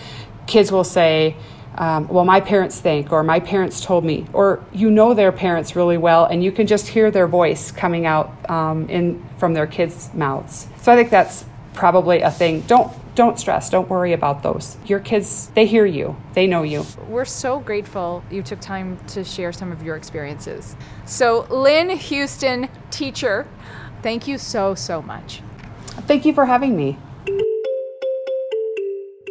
kids 0.47 0.71
will 0.71 0.83
say 0.83 1.35
um, 1.75 2.07
well, 2.07 2.25
my 2.25 2.41
parents 2.41 2.79
think, 2.79 3.11
or 3.11 3.23
my 3.23 3.39
parents 3.39 3.81
told 3.81 4.03
me, 4.03 4.27
or 4.33 4.63
you 4.73 4.91
know 4.91 5.13
their 5.13 5.31
parents 5.31 5.75
really 5.75 5.97
well, 5.97 6.25
and 6.25 6.43
you 6.43 6.51
can 6.51 6.67
just 6.67 6.87
hear 6.87 7.11
their 7.11 7.27
voice 7.27 7.71
coming 7.71 8.05
out 8.05 8.49
um, 8.49 8.89
in 8.89 9.23
from 9.37 9.53
their 9.53 9.67
kids' 9.67 10.13
mouths. 10.13 10.67
So 10.81 10.91
I 10.91 10.95
think 10.95 11.09
that's 11.09 11.45
probably 11.73 12.21
a 12.21 12.31
thing. 12.31 12.61
Don't 12.61 12.91
don't 13.15 13.37
stress. 13.39 13.69
Don't 13.69 13.89
worry 13.89 14.13
about 14.13 14.41
those. 14.41 14.77
Your 14.85 14.99
kids, 14.99 15.49
they 15.53 15.65
hear 15.65 15.85
you. 15.85 16.15
They 16.33 16.47
know 16.47 16.63
you. 16.63 16.85
We're 17.07 17.25
so 17.25 17.59
grateful 17.59 18.23
you 18.31 18.41
took 18.41 18.61
time 18.61 18.97
to 19.07 19.23
share 19.23 19.51
some 19.51 19.71
of 19.71 19.83
your 19.83 19.97
experiences. 19.97 20.77
So, 21.05 21.45
Lynn 21.49 21.89
Houston, 21.89 22.69
teacher, 22.89 23.47
thank 24.01 24.27
you 24.27 24.37
so, 24.37 24.75
so 24.75 25.01
much. 25.01 25.41
Thank 26.07 26.25
you 26.25 26.33
for 26.33 26.45
having 26.45 26.75
me. 26.75 26.97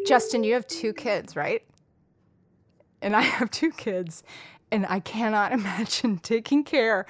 Justin, 0.06 0.44
you 0.44 0.54
have 0.54 0.66
two 0.66 0.92
kids, 0.92 1.36
right? 1.36 1.62
And 3.02 3.16
I 3.16 3.22
have 3.22 3.50
two 3.50 3.70
kids, 3.70 4.22
and 4.70 4.86
I 4.88 5.00
cannot 5.00 5.52
imagine 5.60 6.18
taking 6.18 6.64
care 6.64 7.06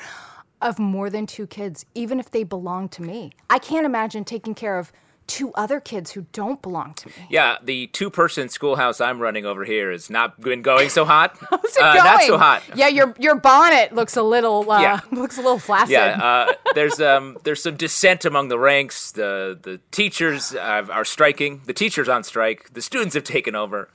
of 0.62 0.78
more 0.78 1.08
than 1.10 1.26
two 1.26 1.46
kids, 1.46 1.86
even 1.94 2.20
if 2.20 2.30
they 2.30 2.44
belong 2.44 2.88
to 2.90 3.02
me. 3.02 3.32
I 3.48 3.58
can't 3.58 3.86
imagine 3.86 4.24
taking 4.24 4.54
care 4.54 4.78
of 4.78 4.92
two 5.26 5.52
other 5.54 5.78
kids 5.78 6.10
who 6.10 6.26
don't 6.32 6.60
belong 6.60 6.92
to 6.92 7.06
me. 7.06 7.14
Yeah, 7.30 7.56
the 7.62 7.86
two-person 7.88 8.48
schoolhouse 8.48 9.00
I'm 9.00 9.20
running 9.20 9.46
over 9.46 9.64
here 9.64 9.92
has 9.92 10.10
not 10.10 10.40
been 10.40 10.60
going 10.60 10.88
so 10.88 11.04
hot. 11.04 11.36
How's 11.50 11.76
it 11.76 11.80
Uh, 11.82 11.92
going? 11.94 12.04
Not 12.04 12.22
so 12.24 12.36
hot. 12.36 12.62
Yeah, 12.74 12.88
your 12.88 13.14
your 13.18 13.36
bonnet 13.36 13.94
looks 13.94 14.16
a 14.16 14.22
little 14.24 14.68
uh, 14.70 14.80
Yeah. 14.82 15.00
looks 15.12 15.38
a 15.38 15.40
little 15.40 15.60
flaccid. 15.60 15.92
Yeah, 15.92 16.22
uh, 16.22 16.52
there's 16.74 17.00
um, 17.00 17.38
there's 17.44 17.62
some 17.62 17.76
dissent 17.76 18.24
among 18.24 18.48
the 18.48 18.58
ranks. 18.58 19.12
The 19.12 19.56
the 19.62 19.80
teachers 19.92 20.52
uh, 20.54 20.86
are 20.90 21.04
striking. 21.04 21.62
The 21.64 21.74
teachers 21.74 22.08
on 22.08 22.24
strike. 22.24 22.72
The 22.74 22.82
students 22.82 23.14
have 23.14 23.24
taken 23.24 23.54
over. 23.54 23.88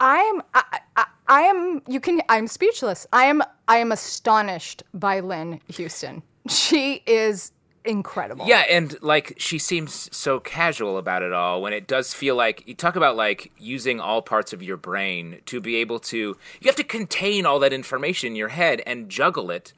I'm 0.00 0.42
I, 0.54 0.80
I, 0.96 1.06
I 1.26 1.42
am 1.42 1.82
you 1.86 2.00
can 2.00 2.20
I'm 2.28 2.46
speechless. 2.46 3.06
I 3.12 3.24
am 3.24 3.42
I 3.66 3.78
am 3.78 3.92
astonished 3.92 4.82
by 4.94 5.20
Lynn 5.20 5.60
Houston. 5.68 6.22
She 6.48 7.02
is 7.06 7.52
incredible. 7.84 8.46
Yeah, 8.46 8.64
and 8.70 9.00
like 9.02 9.34
she 9.38 9.58
seems 9.58 10.08
so 10.16 10.40
casual 10.40 10.98
about 10.98 11.22
it 11.22 11.32
all 11.32 11.62
when 11.62 11.72
it 11.72 11.86
does 11.86 12.14
feel 12.14 12.36
like 12.36 12.66
you 12.66 12.74
talk 12.74 12.96
about 12.96 13.16
like 13.16 13.52
using 13.58 14.00
all 14.00 14.22
parts 14.22 14.52
of 14.52 14.62
your 14.62 14.76
brain 14.76 15.40
to 15.46 15.60
be 15.60 15.76
able 15.76 15.98
to 16.00 16.16
you 16.16 16.66
have 16.66 16.76
to 16.76 16.84
contain 16.84 17.46
all 17.46 17.58
that 17.58 17.72
information 17.72 18.28
in 18.28 18.36
your 18.36 18.48
head 18.48 18.82
and 18.86 19.08
juggle 19.08 19.50
it 19.50 19.72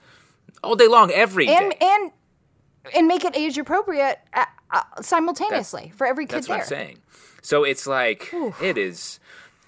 all 0.63 0.77
day 0.77 0.89
long 0.89 1.11
every 1.11 1.47
day. 1.47 1.57
and 1.57 1.75
and 1.83 2.13
and 2.95 3.07
make 3.07 3.25
it 3.25 3.37
age 3.37 3.59
appropriate 3.59 4.19
uh, 4.35 4.45
uh, 4.71 4.83
simultaneously 5.01 5.93
for 5.97 6.07
every 6.07 6.27
kid 6.27 6.37
That's 6.37 6.47
there. 6.47 6.57
what 6.57 6.63
I'm 6.63 6.69
saying. 6.69 6.99
So 7.43 7.65
it's 7.65 7.87
like 7.87 8.33
it 8.61 8.77
is. 8.77 9.19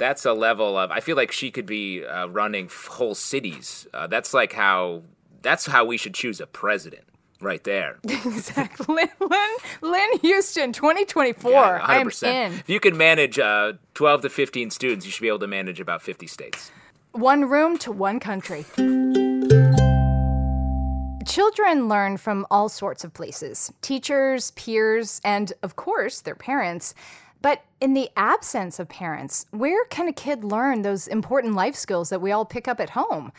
That's 0.03 0.25
a 0.27 0.33
level 0.33 0.77
of. 0.77 0.91
I 0.91 0.99
feel 0.99 1.15
like 1.15 1.31
she 1.31 1.53
could 1.53 1.65
be 1.65 2.05
uh, 2.05 2.27
running 2.27 2.69
whole 2.89 3.15
cities. 3.15 3.87
Uh, 3.95 4.09
that's 4.09 4.35
like 4.35 4.53
how. 4.53 5.05
That's 5.43 5.67
how 5.67 5.85
we 5.85 5.97
should 5.97 6.13
choose 6.13 6.41
a 6.41 6.47
president. 6.49 7.05
right 7.41 7.63
there. 7.63 8.01
exactly. 8.09 9.05
Lynn, 9.21 9.57
Lynn, 9.81 10.19
Houston, 10.23 10.73
2024. 10.73 11.53
Yeah, 11.53 11.79
I 11.81 11.99
am 11.99 12.09
100%. 12.09 12.23
in. 12.25 12.53
If 12.53 12.69
you 12.69 12.81
can 12.81 12.97
manage 12.97 13.39
uh, 13.39 13.75
12 13.95 14.23
to 14.23 14.29
15 14.29 14.71
students, 14.71 15.07
you 15.07 15.13
should 15.13 15.23
be 15.23 15.29
able 15.29 15.39
to 15.39 15.47
manage 15.47 15.79
about 15.79 16.03
50 16.03 16.27
states. 16.27 16.73
One 17.13 17.49
room 17.49 17.79
to 17.79 17.93
one 17.93 18.19
country. 18.19 18.65
Children 21.25 21.89
learn 21.89 22.17
from 22.17 22.45
all 22.51 22.69
sorts 22.69 23.05
of 23.05 23.15
places 23.15 23.73
teachers, 23.83 24.51
peers, 24.53 25.21
and 25.25 25.53
of 25.63 25.77
course, 25.77 26.23
their 26.23 26.35
parents. 26.35 26.93
But 27.43 27.65
in 27.81 27.95
the 27.95 28.09
absence 28.17 28.79
of 28.79 28.89
parents, 28.89 29.47
where 29.51 29.85
can 29.87 30.09
a 30.09 30.13
kid 30.13 30.45
learn 30.45 30.83
those 30.83 31.09
important 31.09 31.55
life 31.55 31.75
skills 31.75 32.09
that 32.11 32.21
we 32.21 32.31
all 32.33 32.45
pick 32.45 32.69
up 32.69 32.81
at 32.81 32.91
home? 32.91 33.33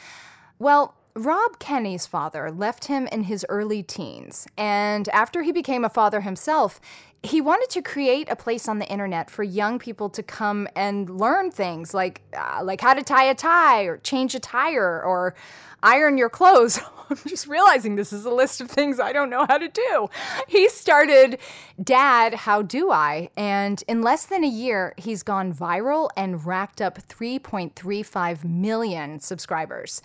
Well, 0.59 0.95
Rob 1.15 1.59
Kenney's 1.59 2.05
father 2.05 2.51
left 2.51 2.85
him 2.85 3.07
in 3.07 3.23
his 3.23 3.45
early 3.47 3.83
teens, 3.83 4.47
and 4.57 5.07
after 5.09 5.43
he 5.43 5.51
became 5.51 5.85
a 5.85 5.89
father 5.89 6.21
himself, 6.21 6.81
he 7.23 7.39
wanted 7.39 7.69
to 7.69 7.81
create 7.81 8.29
a 8.29 8.35
place 8.35 8.67
on 8.67 8.79
the 8.79 8.87
internet 8.87 9.29
for 9.29 9.43
young 9.43 9.79
people 9.79 10.09
to 10.09 10.21
come 10.21 10.67
and 10.75 11.09
learn 11.09 11.49
things 11.51 11.93
like 11.93 12.21
uh, 12.37 12.59
like 12.63 12.81
how 12.81 12.93
to 12.93 13.01
tie 13.01 13.23
a 13.23 13.33
tie 13.33 13.83
or 13.83 13.97
change 13.97 14.35
a 14.35 14.39
tire 14.39 15.01
or 15.01 15.33
iron 15.81 16.17
your 16.17 16.29
clothes. 16.29 16.79
I'm 17.09 17.17
just 17.27 17.47
realizing 17.47 17.95
this 17.95 18.11
is 18.11 18.25
a 18.25 18.31
list 18.31 18.59
of 18.61 18.69
things 18.69 18.99
I 18.99 19.13
don't 19.13 19.29
know 19.29 19.45
how 19.47 19.57
to 19.57 19.67
do. 19.67 20.09
He 20.47 20.67
started 20.69 21.37
Dad, 21.81 22.33
How 22.33 22.61
Do 22.61 22.91
I? 22.91 23.29
And 23.37 23.83
in 23.87 24.01
less 24.01 24.25
than 24.25 24.43
a 24.43 24.47
year, 24.47 24.93
he's 24.97 25.23
gone 25.23 25.53
viral 25.53 26.09
and 26.17 26.45
racked 26.45 26.81
up 26.81 26.97
3.35 27.07 28.43
million 28.43 29.19
subscribers. 29.19 30.01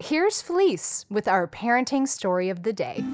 Here's 0.00 0.40
Felice 0.42 1.06
with 1.10 1.28
our 1.28 1.46
parenting 1.46 2.08
story 2.08 2.48
of 2.48 2.62
the 2.62 2.72
day. 2.72 3.04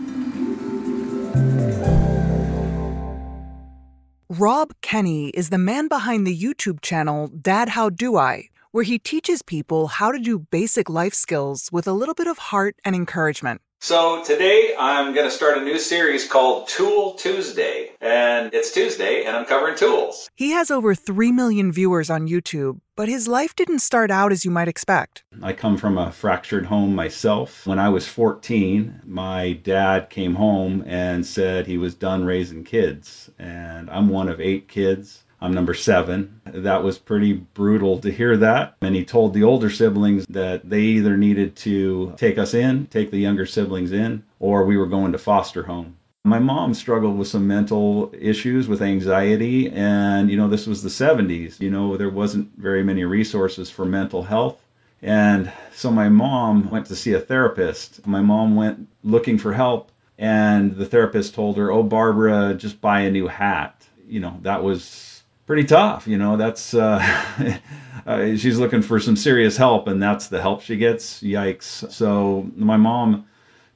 Rob 4.37 4.75
Kenney 4.83 5.29
is 5.29 5.51
the 5.51 5.59
man 5.59 5.87
behind 5.87 6.27
the 6.27 6.37
YouTube 6.37 6.81
channel 6.81 7.29
Dad 7.29 7.69
How 7.69 7.89
Do 7.89 8.17
I, 8.17 8.49
where 8.73 8.83
he 8.83 8.99
teaches 8.99 9.43
people 9.43 9.87
how 9.87 10.11
to 10.11 10.19
do 10.19 10.41
basic 10.41 10.91
life 10.91 11.15
skills 11.15 11.69
with 11.71 11.87
a 11.87 11.93
little 11.93 12.15
bit 12.15 12.27
of 12.27 12.39
heart 12.51 12.75
and 12.85 12.97
encouragement. 12.97 13.61
So 13.85 14.25
today 14.25 14.75
I'm 14.79 15.13
going 15.13 15.27
to 15.27 15.31
start 15.31 15.59
a 15.59 15.61
new 15.61 15.79
series 15.79 16.27
called 16.27 16.69
Tool 16.69 17.13
Tuesday. 17.13 17.91
And 18.01 18.49
it's 18.55 18.73
Tuesday 18.73 19.25
and 19.25 19.37
I'm 19.37 19.45
covering 19.45 19.77
tools. 19.77 20.31
He 20.35 20.53
has 20.53 20.71
over 20.71 20.95
3 20.95 21.31
million 21.33 21.71
viewers 21.71 22.09
on 22.09 22.27
YouTube, 22.27 22.81
but 22.97 23.11
his 23.11 23.29
life 23.29 23.55
didn't 23.55 23.81
start 23.81 24.11
out 24.11 24.33
as 24.33 24.43
you 24.43 24.51
might 24.51 24.69
expect. 24.69 25.23
I 25.43 25.53
come 25.53 25.77
from 25.77 25.99
a 25.99 26.11
fractured 26.11 26.65
home 26.65 26.95
myself. 26.95 27.67
When 27.67 27.79
I 27.79 27.91
was 27.91 28.09
14, 28.09 29.03
my 29.05 29.53
dad 29.53 30.09
came 30.09 30.37
home 30.37 30.83
and 30.87 31.27
said 31.27 31.67
he 31.67 31.77
was 31.77 31.95
done 31.95 32.25
raising 32.25 32.65
kids. 32.65 33.29
And 33.39 33.91
I'm 33.91 34.09
one 34.09 34.31
of 34.31 34.41
eight 34.41 34.67
kids. 34.67 35.24
I'm 35.45 35.53
number 35.53 35.75
seven. 35.75 36.41
That 36.47 36.83
was 36.83 36.97
pretty 36.97 37.35
brutal 37.35 37.99
to 37.99 38.11
hear 38.11 38.35
that. 38.39 38.77
And 38.81 38.95
he 38.95 39.05
told 39.05 39.35
the 39.35 39.43
older 39.43 39.69
siblings 39.69 40.25
that 40.31 40.71
they 40.71 40.81
either 40.81 41.19
needed 41.19 41.55
to 41.57 42.15
take 42.17 42.39
us 42.39 42.55
in, 42.55 42.87
take 42.87 43.11
the 43.11 43.19
younger 43.19 43.45
siblings 43.45 43.93
in, 43.93 44.25
or 44.41 44.65
we 44.65 44.79
were 44.79 44.87
going 44.87 45.13
to 45.13 45.19
foster 45.19 45.65
home. 45.65 45.99
My 46.25 46.39
mom 46.39 46.73
struggled 46.73 47.19
with 47.19 47.29
some 47.29 47.47
mental 47.47 48.11
issues 48.19 48.69
with 48.69 48.81
anxiety, 48.81 49.69
and 49.69 50.31
you 50.31 50.39
know, 50.39 50.49
this 50.49 50.67
was 50.67 50.83
the 50.83 50.89
70s. 50.89 51.61
You 51.61 51.71
know, 51.71 51.99
there 51.99 52.09
wasn't 52.09 52.57
very 52.57 52.83
many 52.83 53.05
resources 53.05 53.69
for 53.69 53.85
mental 53.85 54.23
health. 54.23 54.65
And 55.03 55.53
so 55.75 55.91
my 55.91 56.09
mom 56.09 56.71
went 56.71 56.87
to 56.87 56.97
see 56.97 57.13
a 57.13 57.21
therapist. 57.21 58.07
My 58.07 58.23
mom 58.23 58.57
went 58.57 58.89
looking 59.03 59.37
for 59.37 59.53
help, 59.53 59.93
and 60.17 60.75
the 60.75 60.87
therapist 60.87 61.35
told 61.35 61.59
her, 61.59 61.71
Oh, 61.71 61.83
Barbara, 61.83 62.55
just 62.55 62.81
buy 62.81 63.01
a 63.01 63.11
new 63.11 63.27
hat. 63.27 63.87
You 64.09 64.21
know, 64.21 64.39
that 64.41 64.63
was 64.63 65.14
pretty 65.47 65.65
tough. 65.65 66.07
You 66.07 66.19
know, 66.19 66.37
that's 66.37 66.75
uh, 66.75 67.01
uh, 68.07 68.37
she's 68.37 68.59
looking 68.59 68.83
for 68.83 69.01
some 69.01 69.17
serious 69.17 69.57
help, 69.57 69.89
and 69.89 70.03
that's 70.03 70.29
the 70.29 70.41
help 70.41 70.63
she 70.63 70.77
gets. 70.77 71.23
Yikes! 71.23 71.91
So 71.91 72.51
my 72.57 72.77
mom 72.77 73.27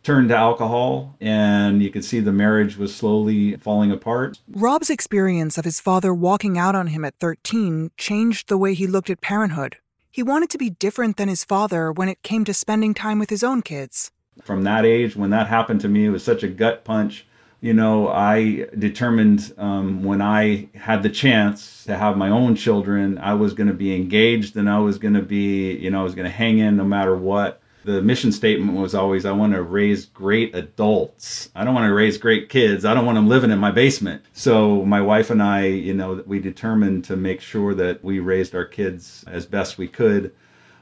turned 0.03 0.29
to 0.31 0.37
alcohol, 0.37 1.17
and 1.21 1.83
you 1.83 1.91
could 1.91 2.05
see 2.05 2.21
the 2.21 2.33
marriage 2.33 2.77
was 2.77 2.95
slowly 2.95 3.57
falling 3.57 3.93
apart. 3.93 4.39
Rob's 4.49 4.91
experience 4.91 5.59
of 5.59 5.65
his 5.65 5.81
father 5.81 6.15
walking 6.15 6.57
out 6.57 6.75
on 6.75 6.89
him 6.89 7.05
at 7.05 7.19
13 7.21 7.91
changed 7.97 8.49
the 8.49 8.59
way 8.59 8.75
he 8.75 8.87
looked 8.87 9.11
at 9.11 9.21
parenthood. 9.21 9.77
He 10.11 10.23
wanted 10.23 10.51
to 10.51 10.59
be 10.59 10.71
different 10.71 11.17
than 11.17 11.29
his 11.29 11.45
father 11.45 11.93
when 11.93 12.09
it 12.09 12.23
came 12.23 12.45
to 12.47 12.55
spending 12.55 12.95
time 12.95 13.19
with 13.19 13.31
his 13.31 13.45
own 13.45 13.63
kids. 13.63 14.11
From 14.43 14.63
that 14.63 14.85
age, 14.85 15.15
when 15.17 15.31
that 15.31 15.49
happened 15.49 15.81
to 15.83 15.89
me, 15.89 16.07
it 16.07 16.11
was 16.11 16.25
such 16.25 16.43
a 16.43 16.49
gut 16.49 16.85
punch 16.85 17.27
you 17.61 17.75
know, 17.75 18.09
I 18.09 18.67
determined 18.79 19.53
um, 19.59 20.05
when 20.05 20.23
I 20.23 20.69
had 20.75 21.03
the 21.03 21.11
chance 21.11 21.85
to 21.85 21.97
have 21.97 22.17
my 22.17 22.29
own 22.29 22.55
children, 22.55 23.19
I 23.19 23.35
was 23.35 23.53
going 23.53 23.67
to 23.67 23.75
be 23.75 23.95
engaged 23.95 24.57
and 24.57 24.71
I 24.71 24.79
was 24.79 24.99
going 24.99 25.15
to 25.15 25.23
be, 25.23 25.77
you 25.77 25.91
know, 25.91 26.01
I 26.01 26.05
was 26.05 26.15
going 26.15 26.27
to 26.27 26.37
hang 26.37 26.59
in 26.59 26.77
no 26.77 26.85
matter 26.85 27.17
what. 27.17 27.61
The 27.85 28.03
mission 28.03 28.33
statement 28.33 28.79
was 28.79 28.95
always 28.95 29.25
I 29.25 29.33
want 29.33 29.55
to 29.55 29.63
raise 29.63 30.07
great 30.07 30.55
adults. 30.55 31.51
I 31.55 31.65
don't 31.65 31.75
want 31.75 31.87
to 31.87 31.95
raise 31.95 32.19
great 32.19 32.49
kids. 32.49 32.85
I 32.85 32.93
don't 32.93 33.07
want 33.07 33.17
them 33.17 33.29
living 33.29 33.51
in 33.51 33.59
my 33.59 33.71
basement. 33.71 34.23
So, 34.35 34.85
my 34.85 35.01
wife 35.01 35.31
and 35.31 35.43
I, 35.43 35.67
you 35.67 35.95
know, 35.95 36.23
we 36.27 36.39
determined 36.39 37.05
to 37.05 37.17
make 37.17 37.41
sure 37.41 37.75
that 37.75 38.05
we 38.05 38.19
raised 38.19 38.55
our 38.55 38.65
kids 38.65 39.25
as 39.27 39.47
best 39.47 39.79
we 39.79 39.89
could 39.89 40.33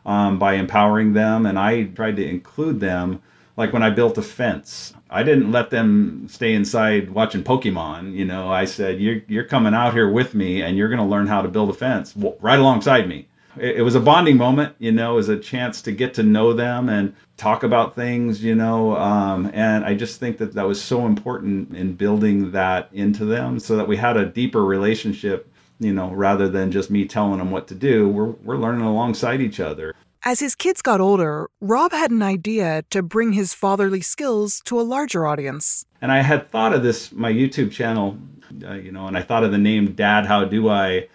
um, 0.04 0.38
by 0.38 0.54
empowering 0.54 1.12
them. 1.12 1.46
And 1.46 1.58
I 1.58 1.84
tried 1.84 2.16
to 2.16 2.26
include 2.26 2.80
them 2.80 3.22
like 3.56 3.72
when 3.72 3.82
I 3.82 3.90
built 3.90 4.18
a 4.18 4.22
fence, 4.22 4.92
I 5.08 5.22
didn't 5.22 5.50
let 5.50 5.70
them 5.70 6.26
stay 6.28 6.54
inside 6.54 7.10
watching 7.10 7.42
Pokemon. 7.42 8.12
You 8.12 8.24
know, 8.24 8.50
I 8.50 8.64
said, 8.64 9.00
"You're 9.00 9.22
you're 9.28 9.44
coming 9.44 9.74
out 9.74 9.94
here 9.94 10.10
with 10.10 10.34
me, 10.34 10.62
and 10.62 10.76
you're 10.76 10.88
going 10.88 11.00
to 11.00 11.04
learn 11.04 11.26
how 11.26 11.42
to 11.42 11.48
build 11.48 11.70
a 11.70 11.74
fence 11.74 12.14
right 12.40 12.58
alongside 12.58 13.08
me." 13.08 13.28
It, 13.58 13.76
it 13.76 13.82
was 13.82 13.94
a 13.94 14.00
bonding 14.00 14.36
moment. 14.36 14.74
You 14.78 14.92
know, 14.92 15.12
it 15.12 15.16
was 15.16 15.28
a 15.30 15.38
chance 15.38 15.80
to 15.82 15.92
get 15.92 16.12
to 16.14 16.22
know 16.22 16.52
them 16.52 16.88
and 16.88 17.14
talk 17.36 17.62
about 17.62 17.94
things. 17.94 18.44
You 18.44 18.54
know, 18.54 18.96
um, 18.96 19.50
and 19.54 19.84
I 19.84 19.94
just 19.94 20.20
think 20.20 20.38
that 20.38 20.52
that 20.54 20.66
was 20.66 20.82
so 20.82 21.06
important 21.06 21.74
in 21.74 21.94
building 21.94 22.50
that 22.52 22.90
into 22.92 23.24
them, 23.24 23.58
so 23.58 23.76
that 23.76 23.88
we 23.88 23.96
had 23.96 24.16
a 24.16 24.26
deeper 24.26 24.64
relationship. 24.64 25.50
You 25.78 25.92
know, 25.92 26.10
rather 26.10 26.48
than 26.48 26.72
just 26.72 26.90
me 26.90 27.04
telling 27.06 27.38
them 27.38 27.50
what 27.50 27.68
to 27.68 27.74
do, 27.74 28.08
we're 28.08 28.30
we're 28.42 28.56
learning 28.58 28.86
alongside 28.86 29.40
each 29.40 29.60
other. 29.60 29.94
As 30.24 30.40
his 30.40 30.54
kids 30.54 30.82
got 30.82 31.00
older, 31.00 31.48
Rob 31.60 31.92
had 31.92 32.10
an 32.10 32.22
idea 32.22 32.82
to 32.90 33.02
bring 33.02 33.32
his 33.32 33.54
fatherly 33.54 34.00
skills 34.00 34.60
to 34.64 34.80
a 34.80 34.82
larger 34.82 35.26
audience. 35.26 35.84
And 36.00 36.10
I 36.10 36.22
had 36.22 36.50
thought 36.50 36.72
of 36.72 36.82
this, 36.82 37.12
my 37.12 37.32
YouTube 37.32 37.70
channel, 37.70 38.18
uh, 38.64 38.74
you 38.74 38.92
know, 38.92 39.06
and 39.06 39.16
I 39.16 39.22
thought 39.22 39.44
of 39.44 39.52
the 39.52 39.58
name 39.58 39.92
Dad, 39.92 40.26
How 40.26 40.44
Do 40.44 40.68
I? 40.68 41.08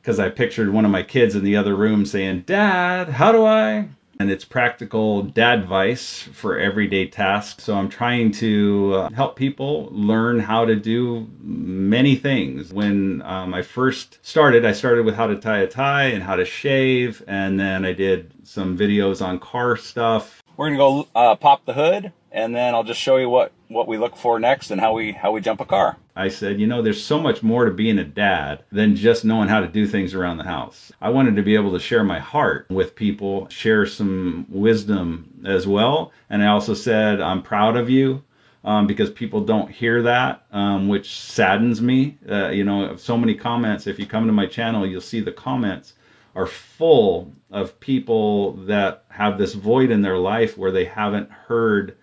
Because 0.00 0.18
I 0.18 0.28
pictured 0.28 0.72
one 0.72 0.84
of 0.84 0.90
my 0.90 1.02
kids 1.02 1.34
in 1.34 1.44
the 1.44 1.56
other 1.56 1.74
room 1.74 2.06
saying, 2.06 2.42
Dad, 2.42 3.08
how 3.08 3.32
do 3.32 3.44
I? 3.44 3.88
And 4.18 4.30
it's 4.30 4.46
practical 4.46 5.22
dad 5.22 5.58
advice 5.58 6.22
for 6.22 6.58
everyday 6.58 7.06
tasks. 7.06 7.64
So 7.64 7.74
I'm 7.74 7.88
trying 7.90 8.32
to 8.32 8.94
uh, 8.94 9.10
help 9.10 9.36
people 9.36 9.88
learn 9.92 10.38
how 10.40 10.64
to 10.64 10.74
do 10.74 11.28
many 11.40 12.16
things. 12.16 12.72
When 12.72 13.20
um, 13.22 13.52
I 13.52 13.60
first 13.60 14.24
started, 14.24 14.64
I 14.64 14.72
started 14.72 15.04
with 15.04 15.16
how 15.16 15.26
to 15.26 15.36
tie 15.36 15.58
a 15.58 15.66
tie 15.66 16.04
and 16.04 16.22
how 16.22 16.36
to 16.36 16.46
shave, 16.46 17.22
and 17.26 17.60
then 17.60 17.84
I 17.84 17.92
did 17.92 18.32
some 18.44 18.76
videos 18.78 19.24
on 19.24 19.38
car 19.38 19.76
stuff. 19.76 20.42
We're 20.56 20.68
gonna 20.68 20.78
go 20.78 21.08
uh, 21.14 21.36
pop 21.36 21.66
the 21.66 21.74
hood, 21.74 22.12
and 22.36 22.54
then 22.54 22.74
I'll 22.74 22.84
just 22.84 23.00
show 23.00 23.16
you 23.16 23.28
what 23.30 23.52
what 23.68 23.88
we 23.88 23.98
look 23.98 24.14
for 24.14 24.38
next 24.38 24.70
and 24.70 24.80
how 24.80 24.92
we 24.92 25.12
how 25.12 25.32
we 25.32 25.40
jump 25.40 25.60
a 25.60 25.64
car. 25.64 25.96
I 26.14 26.28
said, 26.28 26.60
you 26.60 26.66
know, 26.66 26.82
there's 26.82 27.02
so 27.02 27.18
much 27.18 27.42
more 27.42 27.64
to 27.64 27.70
being 27.70 27.98
a 27.98 28.04
dad 28.04 28.62
than 28.70 28.94
just 28.94 29.24
knowing 29.24 29.48
how 29.48 29.60
to 29.60 29.66
do 29.66 29.86
things 29.86 30.14
around 30.14 30.36
the 30.36 30.44
house. 30.44 30.92
I 31.00 31.08
wanted 31.08 31.34
to 31.36 31.42
be 31.42 31.54
able 31.54 31.72
to 31.72 31.80
share 31.80 32.04
my 32.04 32.18
heart 32.18 32.66
with 32.70 32.94
people, 32.94 33.48
share 33.48 33.86
some 33.86 34.46
wisdom 34.50 35.42
as 35.46 35.66
well. 35.66 36.12
And 36.30 36.42
I 36.42 36.48
also 36.48 36.74
said, 36.74 37.20
I'm 37.20 37.42
proud 37.42 37.76
of 37.76 37.90
you. 37.90 38.22
Um, 38.64 38.88
because 38.88 39.10
people 39.10 39.42
don't 39.42 39.70
hear 39.70 40.02
that, 40.02 40.44
um, 40.50 40.88
which 40.88 41.20
saddens 41.20 41.80
me. 41.80 42.18
Uh, 42.28 42.48
you 42.48 42.64
know, 42.64 42.96
so 42.96 43.16
many 43.16 43.32
comments. 43.32 43.86
If 43.86 43.96
you 43.96 44.06
come 44.06 44.26
to 44.26 44.32
my 44.32 44.46
channel, 44.46 44.84
you'll 44.84 45.00
see 45.00 45.20
the 45.20 45.30
comments 45.30 45.94
are 46.34 46.46
full 46.46 47.32
of 47.50 47.80
people 47.80 48.52
that 48.52 49.04
have 49.08 49.38
this 49.38 49.54
void 49.54 49.90
in 49.90 50.02
their 50.02 50.18
life 50.18 50.58
where 50.58 50.70
they 50.70 50.84
haven't 50.84 51.30
heard, 51.30 51.96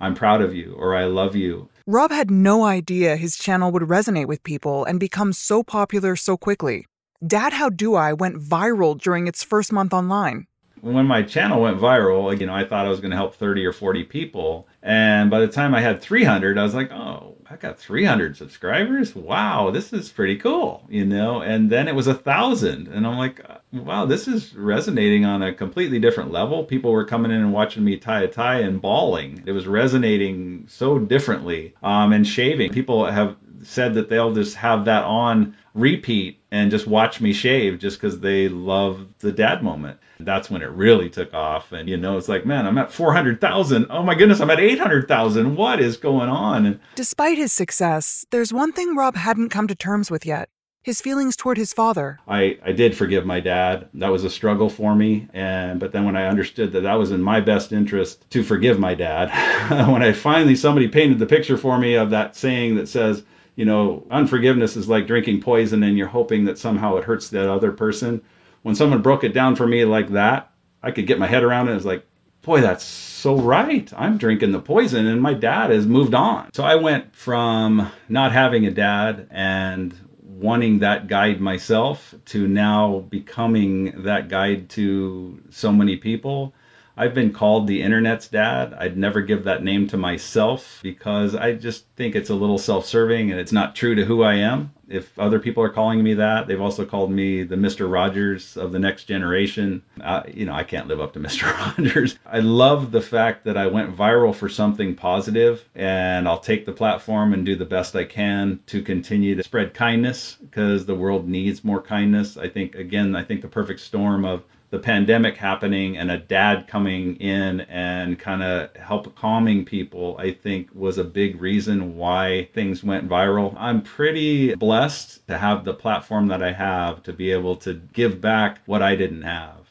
I'm 0.00 0.14
proud 0.14 0.40
of 0.40 0.54
you 0.54 0.74
or 0.78 0.96
I 0.96 1.04
love 1.04 1.36
you. 1.36 1.68
Rob 1.86 2.10
had 2.10 2.30
no 2.30 2.64
idea 2.64 3.16
his 3.16 3.36
channel 3.36 3.70
would 3.72 3.82
resonate 3.82 4.26
with 4.26 4.42
people 4.42 4.84
and 4.84 4.98
become 4.98 5.32
so 5.32 5.62
popular 5.62 6.16
so 6.16 6.36
quickly. 6.36 6.86
Dad 7.26 7.52
How 7.52 7.68
Do 7.68 7.94
I 7.94 8.14
went 8.14 8.40
viral 8.40 8.98
during 8.98 9.26
its 9.26 9.44
first 9.44 9.72
month 9.72 9.92
online. 9.92 10.46
When 10.80 11.04
my 11.04 11.22
channel 11.22 11.60
went 11.60 11.78
viral, 11.78 12.38
you 12.40 12.46
know, 12.46 12.54
I 12.54 12.64
thought 12.64 12.86
I 12.86 12.88
was 12.88 13.00
going 13.00 13.10
to 13.10 13.16
help 13.16 13.34
30 13.34 13.66
or 13.66 13.72
40 13.72 14.04
people. 14.04 14.66
And 14.82 15.30
by 15.30 15.40
the 15.40 15.48
time 15.48 15.74
I 15.74 15.80
had 15.80 16.00
300, 16.00 16.56
I 16.56 16.62
was 16.62 16.74
like, 16.74 16.90
oh, 16.90 17.36
I 17.50 17.56
got 17.56 17.78
300 17.78 18.36
subscribers. 18.36 19.14
Wow, 19.14 19.70
this 19.70 19.92
is 19.92 20.10
pretty 20.10 20.36
cool, 20.36 20.86
you 20.88 21.04
know? 21.04 21.42
And 21.42 21.68
then 21.68 21.88
it 21.88 21.94
was 21.94 22.06
a 22.06 22.14
thousand. 22.14 22.88
And 22.88 23.06
I'm 23.06 23.18
like, 23.18 23.44
wow, 23.72 24.06
this 24.06 24.26
is 24.26 24.54
resonating 24.54 25.24
on 25.24 25.42
a 25.42 25.52
completely 25.52 25.98
different 25.98 26.30
level. 26.30 26.64
People 26.64 26.92
were 26.92 27.04
coming 27.04 27.30
in 27.30 27.38
and 27.38 27.52
watching 27.52 27.84
me 27.84 27.96
tie 27.96 28.22
a 28.22 28.28
tie 28.28 28.60
and 28.60 28.80
bawling. 28.80 29.42
It 29.46 29.52
was 29.52 29.66
resonating 29.66 30.66
so 30.68 30.98
differently. 30.98 31.74
Um, 31.82 32.12
and 32.12 32.26
shaving. 32.26 32.72
People 32.72 33.04
have 33.04 33.36
said 33.62 33.94
that 33.94 34.08
they'll 34.08 34.32
just 34.32 34.56
have 34.56 34.86
that 34.86 35.04
on 35.04 35.56
repeat 35.74 36.42
and 36.50 36.70
just 36.70 36.86
watch 36.86 37.20
me 37.20 37.32
shave 37.32 37.78
just 37.78 38.00
because 38.00 38.20
they 38.20 38.48
love 38.48 39.06
the 39.20 39.32
dad 39.32 39.62
moment. 39.62 39.98
That's 40.18 40.50
when 40.50 40.62
it 40.62 40.70
really 40.70 41.08
took 41.08 41.32
off. 41.32 41.72
And, 41.72 41.88
you 41.88 41.96
know, 41.96 42.18
it's 42.18 42.28
like, 42.28 42.44
man, 42.44 42.66
I'm 42.66 42.78
at 42.78 42.92
400,000. 42.92 43.86
Oh 43.88 44.02
my 44.02 44.14
goodness, 44.14 44.40
I'm 44.40 44.50
at 44.50 44.60
800,000. 44.60 45.56
What 45.56 45.80
is 45.80 45.96
going 45.96 46.28
on? 46.28 46.66
And 46.66 46.80
Despite 46.94 47.38
his 47.38 47.52
success, 47.52 48.26
there's 48.30 48.52
one 48.52 48.72
thing 48.72 48.96
Rob 48.96 49.16
hadn't 49.16 49.50
come 49.50 49.66
to 49.68 49.74
terms 49.74 50.10
with 50.10 50.26
yet 50.26 50.48
his 50.82 51.00
feelings 51.00 51.36
toward 51.36 51.58
his 51.58 51.72
father. 51.72 52.18
I, 52.26 52.58
I 52.64 52.72
did 52.72 52.96
forgive 52.96 53.26
my 53.26 53.40
dad. 53.40 53.88
That 53.94 54.10
was 54.10 54.24
a 54.24 54.30
struggle 54.30 54.70
for 54.70 54.94
me. 54.94 55.28
And 55.32 55.78
but 55.78 55.92
then 55.92 56.04
when 56.04 56.16
I 56.16 56.26
understood 56.26 56.72
that 56.72 56.82
that 56.82 56.94
was 56.94 57.10
in 57.10 57.20
my 57.20 57.40
best 57.40 57.72
interest 57.72 58.28
to 58.30 58.42
forgive 58.42 58.78
my 58.78 58.94
dad, 58.94 59.28
when 59.90 60.02
I 60.02 60.12
finally 60.12 60.56
somebody 60.56 60.88
painted 60.88 61.18
the 61.18 61.26
picture 61.26 61.58
for 61.58 61.78
me 61.78 61.94
of 61.94 62.10
that 62.10 62.34
saying 62.34 62.76
that 62.76 62.88
says, 62.88 63.24
you 63.60 63.66
know, 63.66 64.06
unforgiveness 64.10 64.74
is 64.74 64.88
like 64.88 65.06
drinking 65.06 65.42
poison 65.42 65.82
and 65.82 65.98
you're 65.98 66.06
hoping 66.06 66.46
that 66.46 66.56
somehow 66.56 66.96
it 66.96 67.04
hurts 67.04 67.28
that 67.28 67.46
other 67.46 67.72
person. 67.72 68.22
When 68.62 68.74
someone 68.74 69.02
broke 69.02 69.22
it 69.22 69.34
down 69.34 69.54
for 69.54 69.66
me 69.66 69.84
like 69.84 70.08
that, 70.12 70.50
I 70.82 70.92
could 70.92 71.06
get 71.06 71.18
my 71.18 71.26
head 71.26 71.42
around 71.42 71.68
it. 71.68 71.76
It's 71.76 71.84
like, 71.84 72.06
boy, 72.40 72.62
that's 72.62 72.84
so 72.84 73.36
right. 73.36 73.92
I'm 73.94 74.16
drinking 74.16 74.52
the 74.52 74.60
poison 74.60 75.06
and 75.06 75.20
my 75.20 75.34
dad 75.34 75.68
has 75.68 75.84
moved 75.84 76.14
on. 76.14 76.50
So 76.54 76.64
I 76.64 76.76
went 76.76 77.14
from 77.14 77.92
not 78.08 78.32
having 78.32 78.64
a 78.64 78.70
dad 78.70 79.28
and 79.30 79.94
wanting 80.22 80.78
that 80.78 81.06
guide 81.06 81.42
myself 81.42 82.14
to 82.24 82.48
now 82.48 83.00
becoming 83.10 84.04
that 84.04 84.30
guide 84.30 84.70
to 84.70 85.38
so 85.50 85.70
many 85.70 85.98
people. 85.98 86.54
I've 87.00 87.14
been 87.14 87.32
called 87.32 87.66
the 87.66 87.80
internet's 87.80 88.28
dad. 88.28 88.74
I'd 88.74 88.98
never 88.98 89.22
give 89.22 89.44
that 89.44 89.64
name 89.64 89.88
to 89.88 89.96
myself 89.96 90.80
because 90.82 91.34
I 91.34 91.54
just 91.54 91.86
think 91.96 92.14
it's 92.14 92.28
a 92.28 92.34
little 92.34 92.58
self 92.58 92.84
serving 92.84 93.30
and 93.30 93.40
it's 93.40 93.52
not 93.52 93.74
true 93.74 93.94
to 93.94 94.04
who 94.04 94.22
I 94.22 94.34
am. 94.34 94.74
If 94.86 95.18
other 95.18 95.38
people 95.38 95.62
are 95.62 95.70
calling 95.70 96.02
me 96.02 96.12
that, 96.14 96.46
they've 96.46 96.60
also 96.60 96.84
called 96.84 97.10
me 97.10 97.42
the 97.42 97.56
Mr. 97.56 97.90
Rogers 97.90 98.54
of 98.58 98.72
the 98.72 98.78
next 98.78 99.04
generation. 99.04 99.82
You 100.28 100.44
know, 100.44 100.52
I 100.52 100.62
can't 100.62 100.88
live 100.88 101.00
up 101.00 101.14
to 101.14 101.20
Mr. 101.26 101.50
Rogers. 101.50 102.18
I 102.26 102.40
love 102.40 102.90
the 102.90 103.00
fact 103.00 103.44
that 103.44 103.56
I 103.56 103.66
went 103.66 103.96
viral 103.96 104.34
for 104.34 104.50
something 104.50 104.94
positive 104.94 105.66
and 105.74 106.28
I'll 106.28 106.38
take 106.38 106.66
the 106.66 106.72
platform 106.72 107.32
and 107.32 107.46
do 107.46 107.56
the 107.56 107.64
best 107.64 107.96
I 107.96 108.04
can 108.04 108.60
to 108.66 108.82
continue 108.82 109.34
to 109.36 109.42
spread 109.42 109.72
kindness 109.72 110.34
because 110.34 110.84
the 110.84 110.94
world 110.94 111.26
needs 111.26 111.64
more 111.64 111.80
kindness. 111.80 112.36
I 112.36 112.50
think, 112.50 112.74
again, 112.74 113.16
I 113.16 113.24
think 113.24 113.40
the 113.40 113.48
perfect 113.48 113.80
storm 113.80 114.26
of 114.26 114.44
the 114.70 114.78
pandemic 114.78 115.36
happening 115.36 115.96
and 115.96 116.10
a 116.10 116.16
dad 116.18 116.68
coming 116.68 117.16
in 117.16 117.60
and 117.62 118.18
kind 118.18 118.42
of 118.42 118.74
help 118.76 119.16
calming 119.16 119.64
people, 119.64 120.16
I 120.18 120.32
think 120.32 120.70
was 120.72 120.96
a 120.96 121.04
big 121.04 121.40
reason 121.40 121.96
why 121.96 122.48
things 122.54 122.84
went 122.84 123.08
viral. 123.08 123.54
I'm 123.58 123.82
pretty 123.82 124.54
blessed 124.54 125.26
to 125.26 125.38
have 125.38 125.64
the 125.64 125.74
platform 125.74 126.28
that 126.28 126.42
I 126.42 126.52
have 126.52 127.02
to 127.02 127.12
be 127.12 127.32
able 127.32 127.56
to 127.56 127.74
give 127.92 128.20
back 128.20 128.60
what 128.66 128.80
I 128.80 128.94
didn't 128.94 129.22
have. 129.22 129.70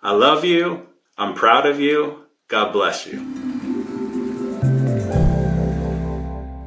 I 0.00 0.12
love 0.12 0.44
you. 0.44 0.86
I'm 1.18 1.34
proud 1.34 1.66
of 1.66 1.80
you. 1.80 2.24
God 2.46 2.72
bless 2.72 3.06
you. 3.06 3.18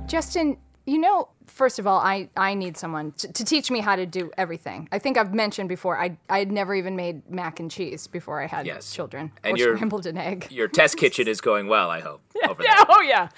Justin, 0.06 0.58
you 0.86 0.98
know, 0.98 1.30
first 1.48 1.80
of 1.80 1.88
all, 1.88 2.00
I, 2.00 2.30
I 2.38 2.54
need 2.54 2.78
someone 2.78 3.12
to, 3.14 3.32
to 3.32 3.46
teach 3.46 3.70
me 3.72 3.80
how 3.80 3.96
to 3.96 4.06
do 4.06 4.32
everything. 4.38 4.88
I 4.92 5.00
think 5.00 5.18
I've 5.18 5.34
mentioned 5.34 5.70
before, 5.70 6.00
I 6.00 6.18
I 6.30 6.40
had 6.40 6.52
never 6.52 6.74
even 6.76 6.96
made 6.96 7.30
mac 7.30 7.60
and 7.60 7.70
cheese 7.70 8.08
before 8.08 8.42
I 8.42 8.48
had 8.48 8.66
Yes. 8.66 8.92
children. 8.94 9.32
And 9.44 9.56
or 9.56 9.58
your- 9.60 9.76
scrambled 9.76 10.06
an 10.06 10.18
egg. 10.18 10.48
Your 10.52 10.68
test 10.68 10.98
kitchen 10.98 11.28
is 11.28 11.42
going 11.42 11.68
well, 11.68 11.90
I 11.90 12.00
hope. 12.00 12.22
yeah, 12.42 12.54
there. 12.54 12.68
oh 12.90 13.02
yeah. 13.02 13.30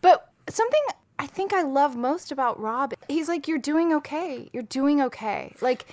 But 0.00 0.30
something 0.48 0.80
I 1.18 1.26
think 1.26 1.52
I 1.52 1.62
love 1.62 1.96
most 1.96 2.32
about 2.32 2.58
Rob, 2.60 2.92
he's 3.08 3.28
like, 3.28 3.46
You're 3.48 3.58
doing 3.58 3.92
okay. 3.94 4.50
You're 4.52 4.64
doing 4.64 5.00
okay. 5.02 5.54
Like 5.60 5.86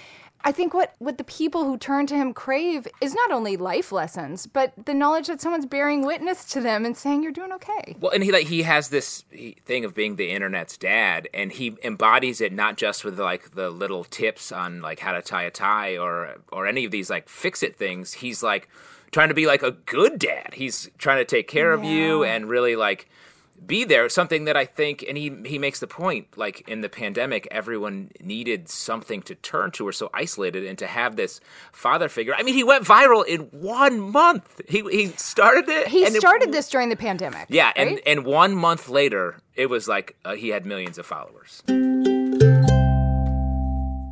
I 0.44 0.52
think 0.52 0.74
what, 0.74 0.96
what 1.00 1.18
the 1.18 1.24
people 1.24 1.66
who 1.66 1.78
turn 1.78 2.08
to 2.08 2.16
him 2.16 2.34
crave 2.34 2.88
is 3.00 3.14
not 3.14 3.32
only 3.32 3.58
life 3.58 3.92
lessons, 3.92 4.48
but 4.48 4.74
the 4.86 4.94
knowledge 4.94 5.28
that 5.28 5.42
someone's 5.42 5.66
bearing 5.66 6.06
witness 6.06 6.46
to 6.46 6.62
them 6.62 6.86
and 6.86 6.98
saying 6.98 7.24
you're 7.24 7.32
doing 7.32 7.52
okay. 7.54 7.96
Well, 8.00 8.12
and 8.12 8.24
he 8.24 8.32
like 8.32 8.48
he 8.48 8.64
has 8.64 8.90
this 8.90 9.26
thing 9.66 9.86
of 9.86 9.94
being 9.94 10.16
the 10.16 10.32
internet's 10.32 10.78
dad, 10.78 11.28
and 11.34 11.52
he 11.52 11.78
embodies 11.84 12.42
it 12.42 12.52
not 12.54 12.78
just 12.78 13.04
with 13.04 13.20
like 13.20 13.56
the 13.56 13.70
little 13.70 14.04
tips 14.04 14.52
on 14.52 14.82
like 14.82 15.00
how 15.00 15.12
to 15.12 15.22
tie 15.22 15.44
a 15.44 15.52
tie 15.52 15.98
or 15.98 16.36
or 16.52 16.68
any 16.68 16.86
of 16.86 16.92
these 16.92 17.10
like 17.10 17.30
fix 17.30 17.62
it 17.64 17.76
things. 17.76 18.14
He's 18.14 18.42
like 18.42 18.70
trying 19.12 19.30
to 19.30 19.36
be 19.36 19.46
like 19.46 19.64
a 19.64 19.72
good 19.72 20.18
dad. 20.18 20.54
He's 20.54 20.90
trying 20.98 21.18
to 21.20 21.26
take 21.26 21.48
care 21.48 21.72
of 21.74 21.84
you 21.84 22.24
and 22.24 22.50
really 22.50 22.76
like 22.76 23.10
be 23.66 23.84
there. 23.84 24.10
Something 24.10 24.46
that 24.46 24.58
I 24.58 24.66
think, 24.66 25.04
and 25.08 25.18
he 25.18 25.32
he 25.46 25.60
makes 25.60 25.80
the 25.80 25.88
point, 25.88 26.38
like 26.38 26.68
in 26.68 26.82
the 26.82 26.90
pandemic, 26.90 27.48
everyone 27.52 28.10
needed 28.20 28.70
something 28.70 29.22
to 29.24 29.36
turn 29.36 29.72
to. 29.72 29.86
We're 29.86 29.92
so 29.92 30.10
isolated, 30.14 30.66
and 30.66 30.78
to 30.80 30.88
have 30.88 31.16
this 31.16 31.40
father 31.72 32.10
figure. 32.10 32.34
I 32.36 32.44
mean, 32.44 32.56
he 32.56 32.64
went 32.64 32.86
viral 32.86 33.26
in 33.26 33.42
one 33.52 34.00
month. 34.00 34.62
He 34.68 34.82
he 34.90 35.08
started 35.18 35.70
it. 35.70 35.88
He 35.88 36.06
and 36.06 36.16
it- 36.16 36.20
started 36.20 36.52
this 36.52 36.70
during 36.70 36.90
the 36.90 36.96
pandemic. 36.96 37.48
yeah, 37.50 37.72
and 37.76 37.92
right? 37.92 38.04
and 38.06 38.26
one 38.26 38.56
month 38.56 38.90
later, 38.90 39.38
it 39.56 39.68
was 39.70 39.88
like 39.88 40.16
uh, 40.26 40.36
he 40.36 40.50
had 40.50 40.66
millions 40.66 40.98
of 40.98 41.06
followers. 41.06 41.64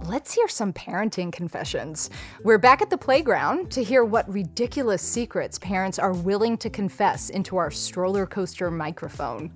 Let's 0.09 0.33
hear 0.33 0.47
some 0.47 0.73
parenting 0.73 1.31
confessions. 1.31 2.09
We're 2.43 2.57
back 2.57 2.81
at 2.81 2.89
the 2.89 2.97
playground 2.97 3.69
to 3.69 3.83
hear 3.83 4.03
what 4.03 4.27
ridiculous 4.27 5.03
secrets 5.03 5.59
parents 5.59 5.99
are 5.99 6.13
willing 6.13 6.57
to 6.57 6.69
confess 6.71 7.29
into 7.29 7.57
our 7.57 7.69
stroller 7.69 8.25
coaster 8.25 8.71
microphone. 8.71 9.49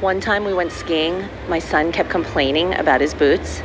One 0.00 0.20
time 0.20 0.44
we 0.44 0.52
went 0.52 0.70
skiing, 0.70 1.26
my 1.48 1.58
son 1.58 1.92
kept 1.92 2.10
complaining 2.10 2.74
about 2.74 3.00
his 3.00 3.14
boots. 3.14 3.60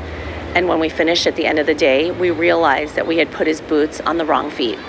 And 0.56 0.70
when 0.70 0.80
we 0.80 0.88
finished 0.88 1.28
at 1.28 1.36
the 1.36 1.46
end 1.46 1.60
of 1.60 1.66
the 1.66 1.76
day, 1.76 2.12
we 2.12 2.32
realized 2.32 2.96
that 2.96 3.06
we 3.06 3.18
had 3.18 3.30
put 3.30 3.46
his 3.46 3.60
boots 3.60 4.00
on 4.00 4.16
the 4.18 4.24
wrong 4.24 4.52
feet. 4.52 4.80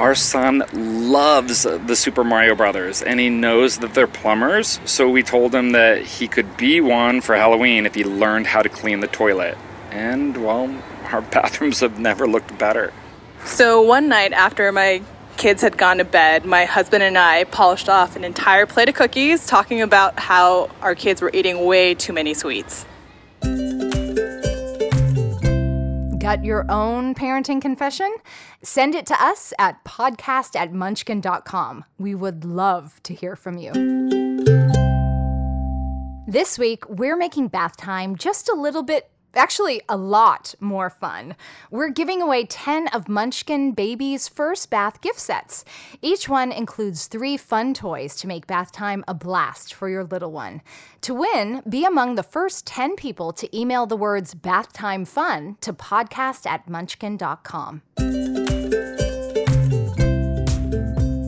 Our 0.00 0.14
son 0.14 0.64
loves 0.72 1.64
the 1.64 1.94
Super 1.94 2.24
Mario 2.24 2.54
Brothers 2.54 3.02
and 3.02 3.20
he 3.20 3.28
knows 3.28 3.80
that 3.80 3.92
they're 3.92 4.06
plumbers, 4.06 4.80
so 4.86 5.10
we 5.10 5.22
told 5.22 5.54
him 5.54 5.72
that 5.72 6.00
he 6.00 6.26
could 6.26 6.56
be 6.56 6.80
one 6.80 7.20
for 7.20 7.36
Halloween 7.36 7.84
if 7.84 7.94
he 7.94 8.02
learned 8.02 8.46
how 8.46 8.62
to 8.62 8.70
clean 8.70 9.00
the 9.00 9.08
toilet. 9.08 9.58
And, 9.90 10.42
well, 10.42 10.74
our 11.12 11.20
bathrooms 11.32 11.80
have 11.80 11.98
never 11.98 12.26
looked 12.26 12.58
better. 12.58 12.94
So 13.44 13.82
one 13.82 14.08
night 14.08 14.32
after 14.32 14.72
my 14.72 15.02
kids 15.36 15.60
had 15.60 15.76
gone 15.76 15.98
to 15.98 16.04
bed, 16.06 16.46
my 16.46 16.64
husband 16.64 17.02
and 17.02 17.18
I 17.18 17.44
polished 17.44 17.90
off 17.90 18.16
an 18.16 18.24
entire 18.24 18.64
plate 18.64 18.88
of 18.88 18.94
cookies, 18.94 19.46
talking 19.46 19.82
about 19.82 20.18
how 20.18 20.70
our 20.80 20.94
kids 20.94 21.20
were 21.20 21.30
eating 21.34 21.66
way 21.66 21.94
too 21.94 22.14
many 22.14 22.32
sweets. 22.32 22.86
Got 26.20 26.44
your 26.44 26.64
own 26.70 27.14
parenting 27.14 27.60
confession? 27.60 28.14
Send 28.62 28.94
it 28.94 29.06
to 29.06 29.22
us 29.22 29.52
at 29.58 29.82
podcast 29.84 30.54
at 30.54 30.72
munchkin.com. 30.72 31.84
We 31.98 32.14
would 32.14 32.44
love 32.44 33.02
to 33.04 33.14
hear 33.14 33.36
from 33.36 33.56
you. 33.56 33.72
This 36.26 36.58
week, 36.58 36.88
we're 36.88 37.16
making 37.16 37.48
bath 37.48 37.76
time 37.76 38.14
just 38.16 38.48
a 38.48 38.54
little 38.54 38.84
bit, 38.84 39.10
actually, 39.34 39.82
a 39.88 39.96
lot 39.96 40.54
more 40.60 40.88
fun. 40.88 41.34
We're 41.72 41.88
giving 41.88 42.22
away 42.22 42.44
10 42.44 42.86
of 42.88 43.08
Munchkin 43.08 43.72
Baby's 43.72 44.28
first 44.28 44.70
bath 44.70 45.00
gift 45.00 45.18
sets. 45.18 45.64
Each 46.02 46.28
one 46.28 46.52
includes 46.52 47.06
three 47.06 47.36
fun 47.36 47.74
toys 47.74 48.14
to 48.16 48.28
make 48.28 48.46
bath 48.46 48.70
time 48.70 49.02
a 49.08 49.14
blast 49.14 49.74
for 49.74 49.88
your 49.88 50.04
little 50.04 50.30
one. 50.30 50.62
To 51.00 51.14
win, 51.14 51.62
be 51.68 51.84
among 51.84 52.14
the 52.14 52.22
first 52.22 52.64
10 52.66 52.94
people 52.94 53.32
to 53.32 53.58
email 53.58 53.86
the 53.86 53.96
words 53.96 54.34
bath 54.34 54.72
time 54.72 55.04
fun 55.04 55.56
to 55.62 55.72
podcast 55.72 56.46
at 56.46 56.68
munchkin.com. 56.68 57.82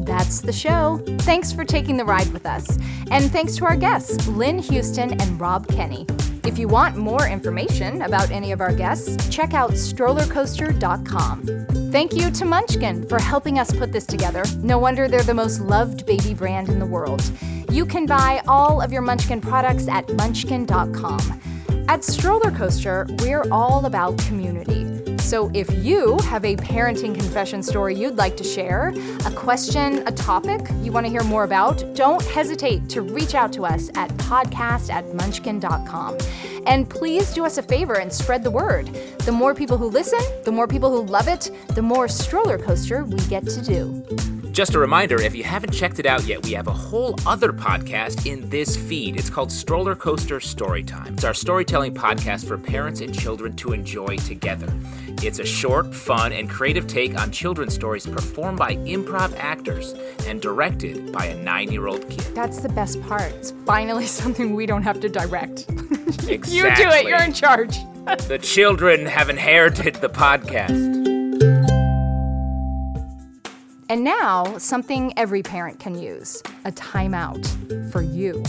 That's 0.04 0.40
the 0.40 0.52
show. 0.52 1.02
Thanks 1.20 1.52
for 1.52 1.64
taking 1.64 1.96
the 1.96 2.04
ride 2.04 2.32
with 2.32 2.46
us. 2.46 2.78
And 3.10 3.30
thanks 3.30 3.56
to 3.56 3.66
our 3.66 3.76
guests, 3.76 4.26
Lynn 4.28 4.58
Houston 4.60 5.20
and 5.20 5.40
Rob 5.40 5.66
Kenney. 5.68 6.06
If 6.44 6.58
you 6.58 6.68
want 6.68 6.96
more 6.96 7.28
information 7.28 8.02
about 8.02 8.30
any 8.30 8.52
of 8.52 8.60
our 8.60 8.72
guests, 8.72 9.28
check 9.28 9.54
out 9.54 9.72
strollercoaster.com. 9.72 11.90
Thank 11.92 12.14
you 12.14 12.30
to 12.30 12.44
Munchkin 12.44 13.08
for 13.08 13.20
helping 13.20 13.58
us 13.58 13.74
put 13.76 13.92
this 13.92 14.06
together. 14.06 14.44
No 14.58 14.78
wonder 14.78 15.06
they're 15.06 15.22
the 15.22 15.34
most 15.34 15.60
loved 15.60 16.06
baby 16.06 16.34
brand 16.34 16.68
in 16.68 16.78
the 16.78 16.86
world. 16.86 17.22
You 17.70 17.86
can 17.86 18.06
buy 18.06 18.42
all 18.48 18.80
of 18.80 18.92
your 18.92 19.02
Munchkin 19.02 19.40
products 19.40 19.88
at 19.88 20.12
munchkin.com. 20.14 21.40
At 21.88 22.04
Stroller 22.04 22.50
Coaster, 22.50 23.06
we're 23.20 23.44
all 23.50 23.86
about 23.86 24.18
community. 24.18 24.91
So 25.22 25.50
if 25.54 25.72
you 25.82 26.18
have 26.18 26.44
a 26.44 26.56
parenting 26.56 27.14
confession 27.14 27.62
story 27.62 27.94
you'd 27.94 28.16
like 28.16 28.36
to 28.36 28.44
share, 28.44 28.92
a 29.24 29.30
question, 29.30 30.06
a 30.06 30.12
topic 30.12 30.60
you 30.82 30.92
want 30.92 31.06
to 31.06 31.10
hear 31.10 31.22
more 31.22 31.44
about, 31.44 31.82
don't 31.94 32.22
hesitate 32.26 32.88
to 32.90 33.00
reach 33.00 33.34
out 33.34 33.50
to 33.54 33.64
us 33.64 33.88
at 33.94 34.10
podcast 34.18 34.92
at 34.92 35.14
munchkin.com. 35.14 36.18
And 36.66 36.88
please 36.88 37.32
do 37.32 37.46
us 37.46 37.56
a 37.56 37.62
favor 37.62 37.94
and 37.94 38.12
spread 38.12 38.42
the 38.44 38.50
word. 38.50 38.88
The 39.20 39.32
more 39.32 39.54
people 39.54 39.78
who 39.78 39.86
listen, 39.86 40.20
the 40.44 40.52
more 40.52 40.68
people 40.68 40.90
who 40.90 41.06
love 41.10 41.28
it, 41.28 41.50
the 41.68 41.82
more 41.82 42.08
stroller 42.08 42.58
coaster 42.58 43.04
we 43.04 43.18
get 43.28 43.46
to 43.48 43.62
do. 43.62 44.41
Just 44.52 44.74
a 44.74 44.78
reminder 44.78 45.18
if 45.18 45.34
you 45.34 45.44
haven't 45.44 45.72
checked 45.72 45.98
it 45.98 46.04
out 46.04 46.26
yet, 46.26 46.44
we 46.44 46.52
have 46.52 46.66
a 46.66 46.72
whole 46.74 47.14
other 47.24 47.54
podcast 47.54 48.30
in 48.30 48.50
this 48.50 48.76
feed. 48.76 49.16
It's 49.16 49.30
called 49.30 49.50
Stroller 49.50 49.96
Coaster 49.96 50.40
Storytime. 50.40 51.14
It's 51.14 51.24
our 51.24 51.32
storytelling 51.32 51.94
podcast 51.94 52.46
for 52.46 52.58
parents 52.58 53.00
and 53.00 53.18
children 53.18 53.56
to 53.56 53.72
enjoy 53.72 54.18
together. 54.18 54.70
It's 55.22 55.38
a 55.38 55.46
short, 55.46 55.94
fun, 55.94 56.34
and 56.34 56.50
creative 56.50 56.86
take 56.86 57.18
on 57.18 57.30
children's 57.30 57.72
stories 57.72 58.06
performed 58.06 58.58
by 58.58 58.76
improv 58.76 59.34
actors 59.38 59.94
and 60.26 60.42
directed 60.42 61.10
by 61.12 61.24
a 61.24 61.42
nine 61.42 61.72
year 61.72 61.86
old 61.86 62.06
kid. 62.10 62.20
That's 62.34 62.60
the 62.60 62.68
best 62.68 63.00
part. 63.04 63.32
It's 63.32 63.52
finally 63.64 64.06
something 64.20 64.54
we 64.54 64.66
don't 64.66 64.82
have 64.82 65.00
to 65.00 65.08
direct. 65.08 65.64
Exactly. 66.28 66.54
you 66.54 66.62
do 66.76 66.90
it, 66.90 67.06
you're 67.06 67.22
in 67.22 67.32
charge. 67.32 67.74
the 68.28 68.38
children 68.42 69.06
have 69.06 69.30
inherited 69.30 69.94
the 69.94 70.10
podcast. 70.10 71.01
And 73.92 74.04
now, 74.04 74.56
something 74.56 75.12
every 75.18 75.42
parent 75.42 75.78
can 75.78 75.94
use 75.94 76.42
a 76.64 76.72
timeout 76.72 77.46
for 77.92 78.00
you. 78.00 78.42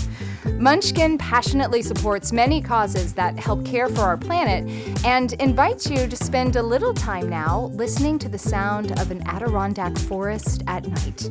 Munchkin 0.54 1.18
passionately 1.18 1.82
supports 1.82 2.32
many 2.32 2.62
causes 2.62 3.14
that 3.16 3.38
help 3.38 3.66
care 3.66 3.90
for 3.90 4.04
our 4.04 4.16
planet 4.16 4.64
and 5.04 5.34
invites 5.42 5.90
you 5.90 6.08
to 6.08 6.16
spend 6.16 6.56
a 6.56 6.64
little 6.64 6.94
time 6.94 7.28
now 7.28 7.64
listening 7.74 8.18
to 8.20 8.30
the 8.30 8.40
sound 8.40 8.98
of 8.98 9.12
an 9.12 9.22
Adirondack 9.28 9.98
forest 9.98 10.64
at 10.68 10.88
night. 10.88 11.26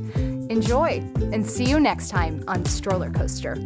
Enjoy, 0.50 1.02
and 1.32 1.46
see 1.48 1.64
you 1.64 1.80
next 1.80 2.10
time 2.10 2.44
on 2.46 2.66
Stroller 2.66 3.10
Coaster. 3.10 3.56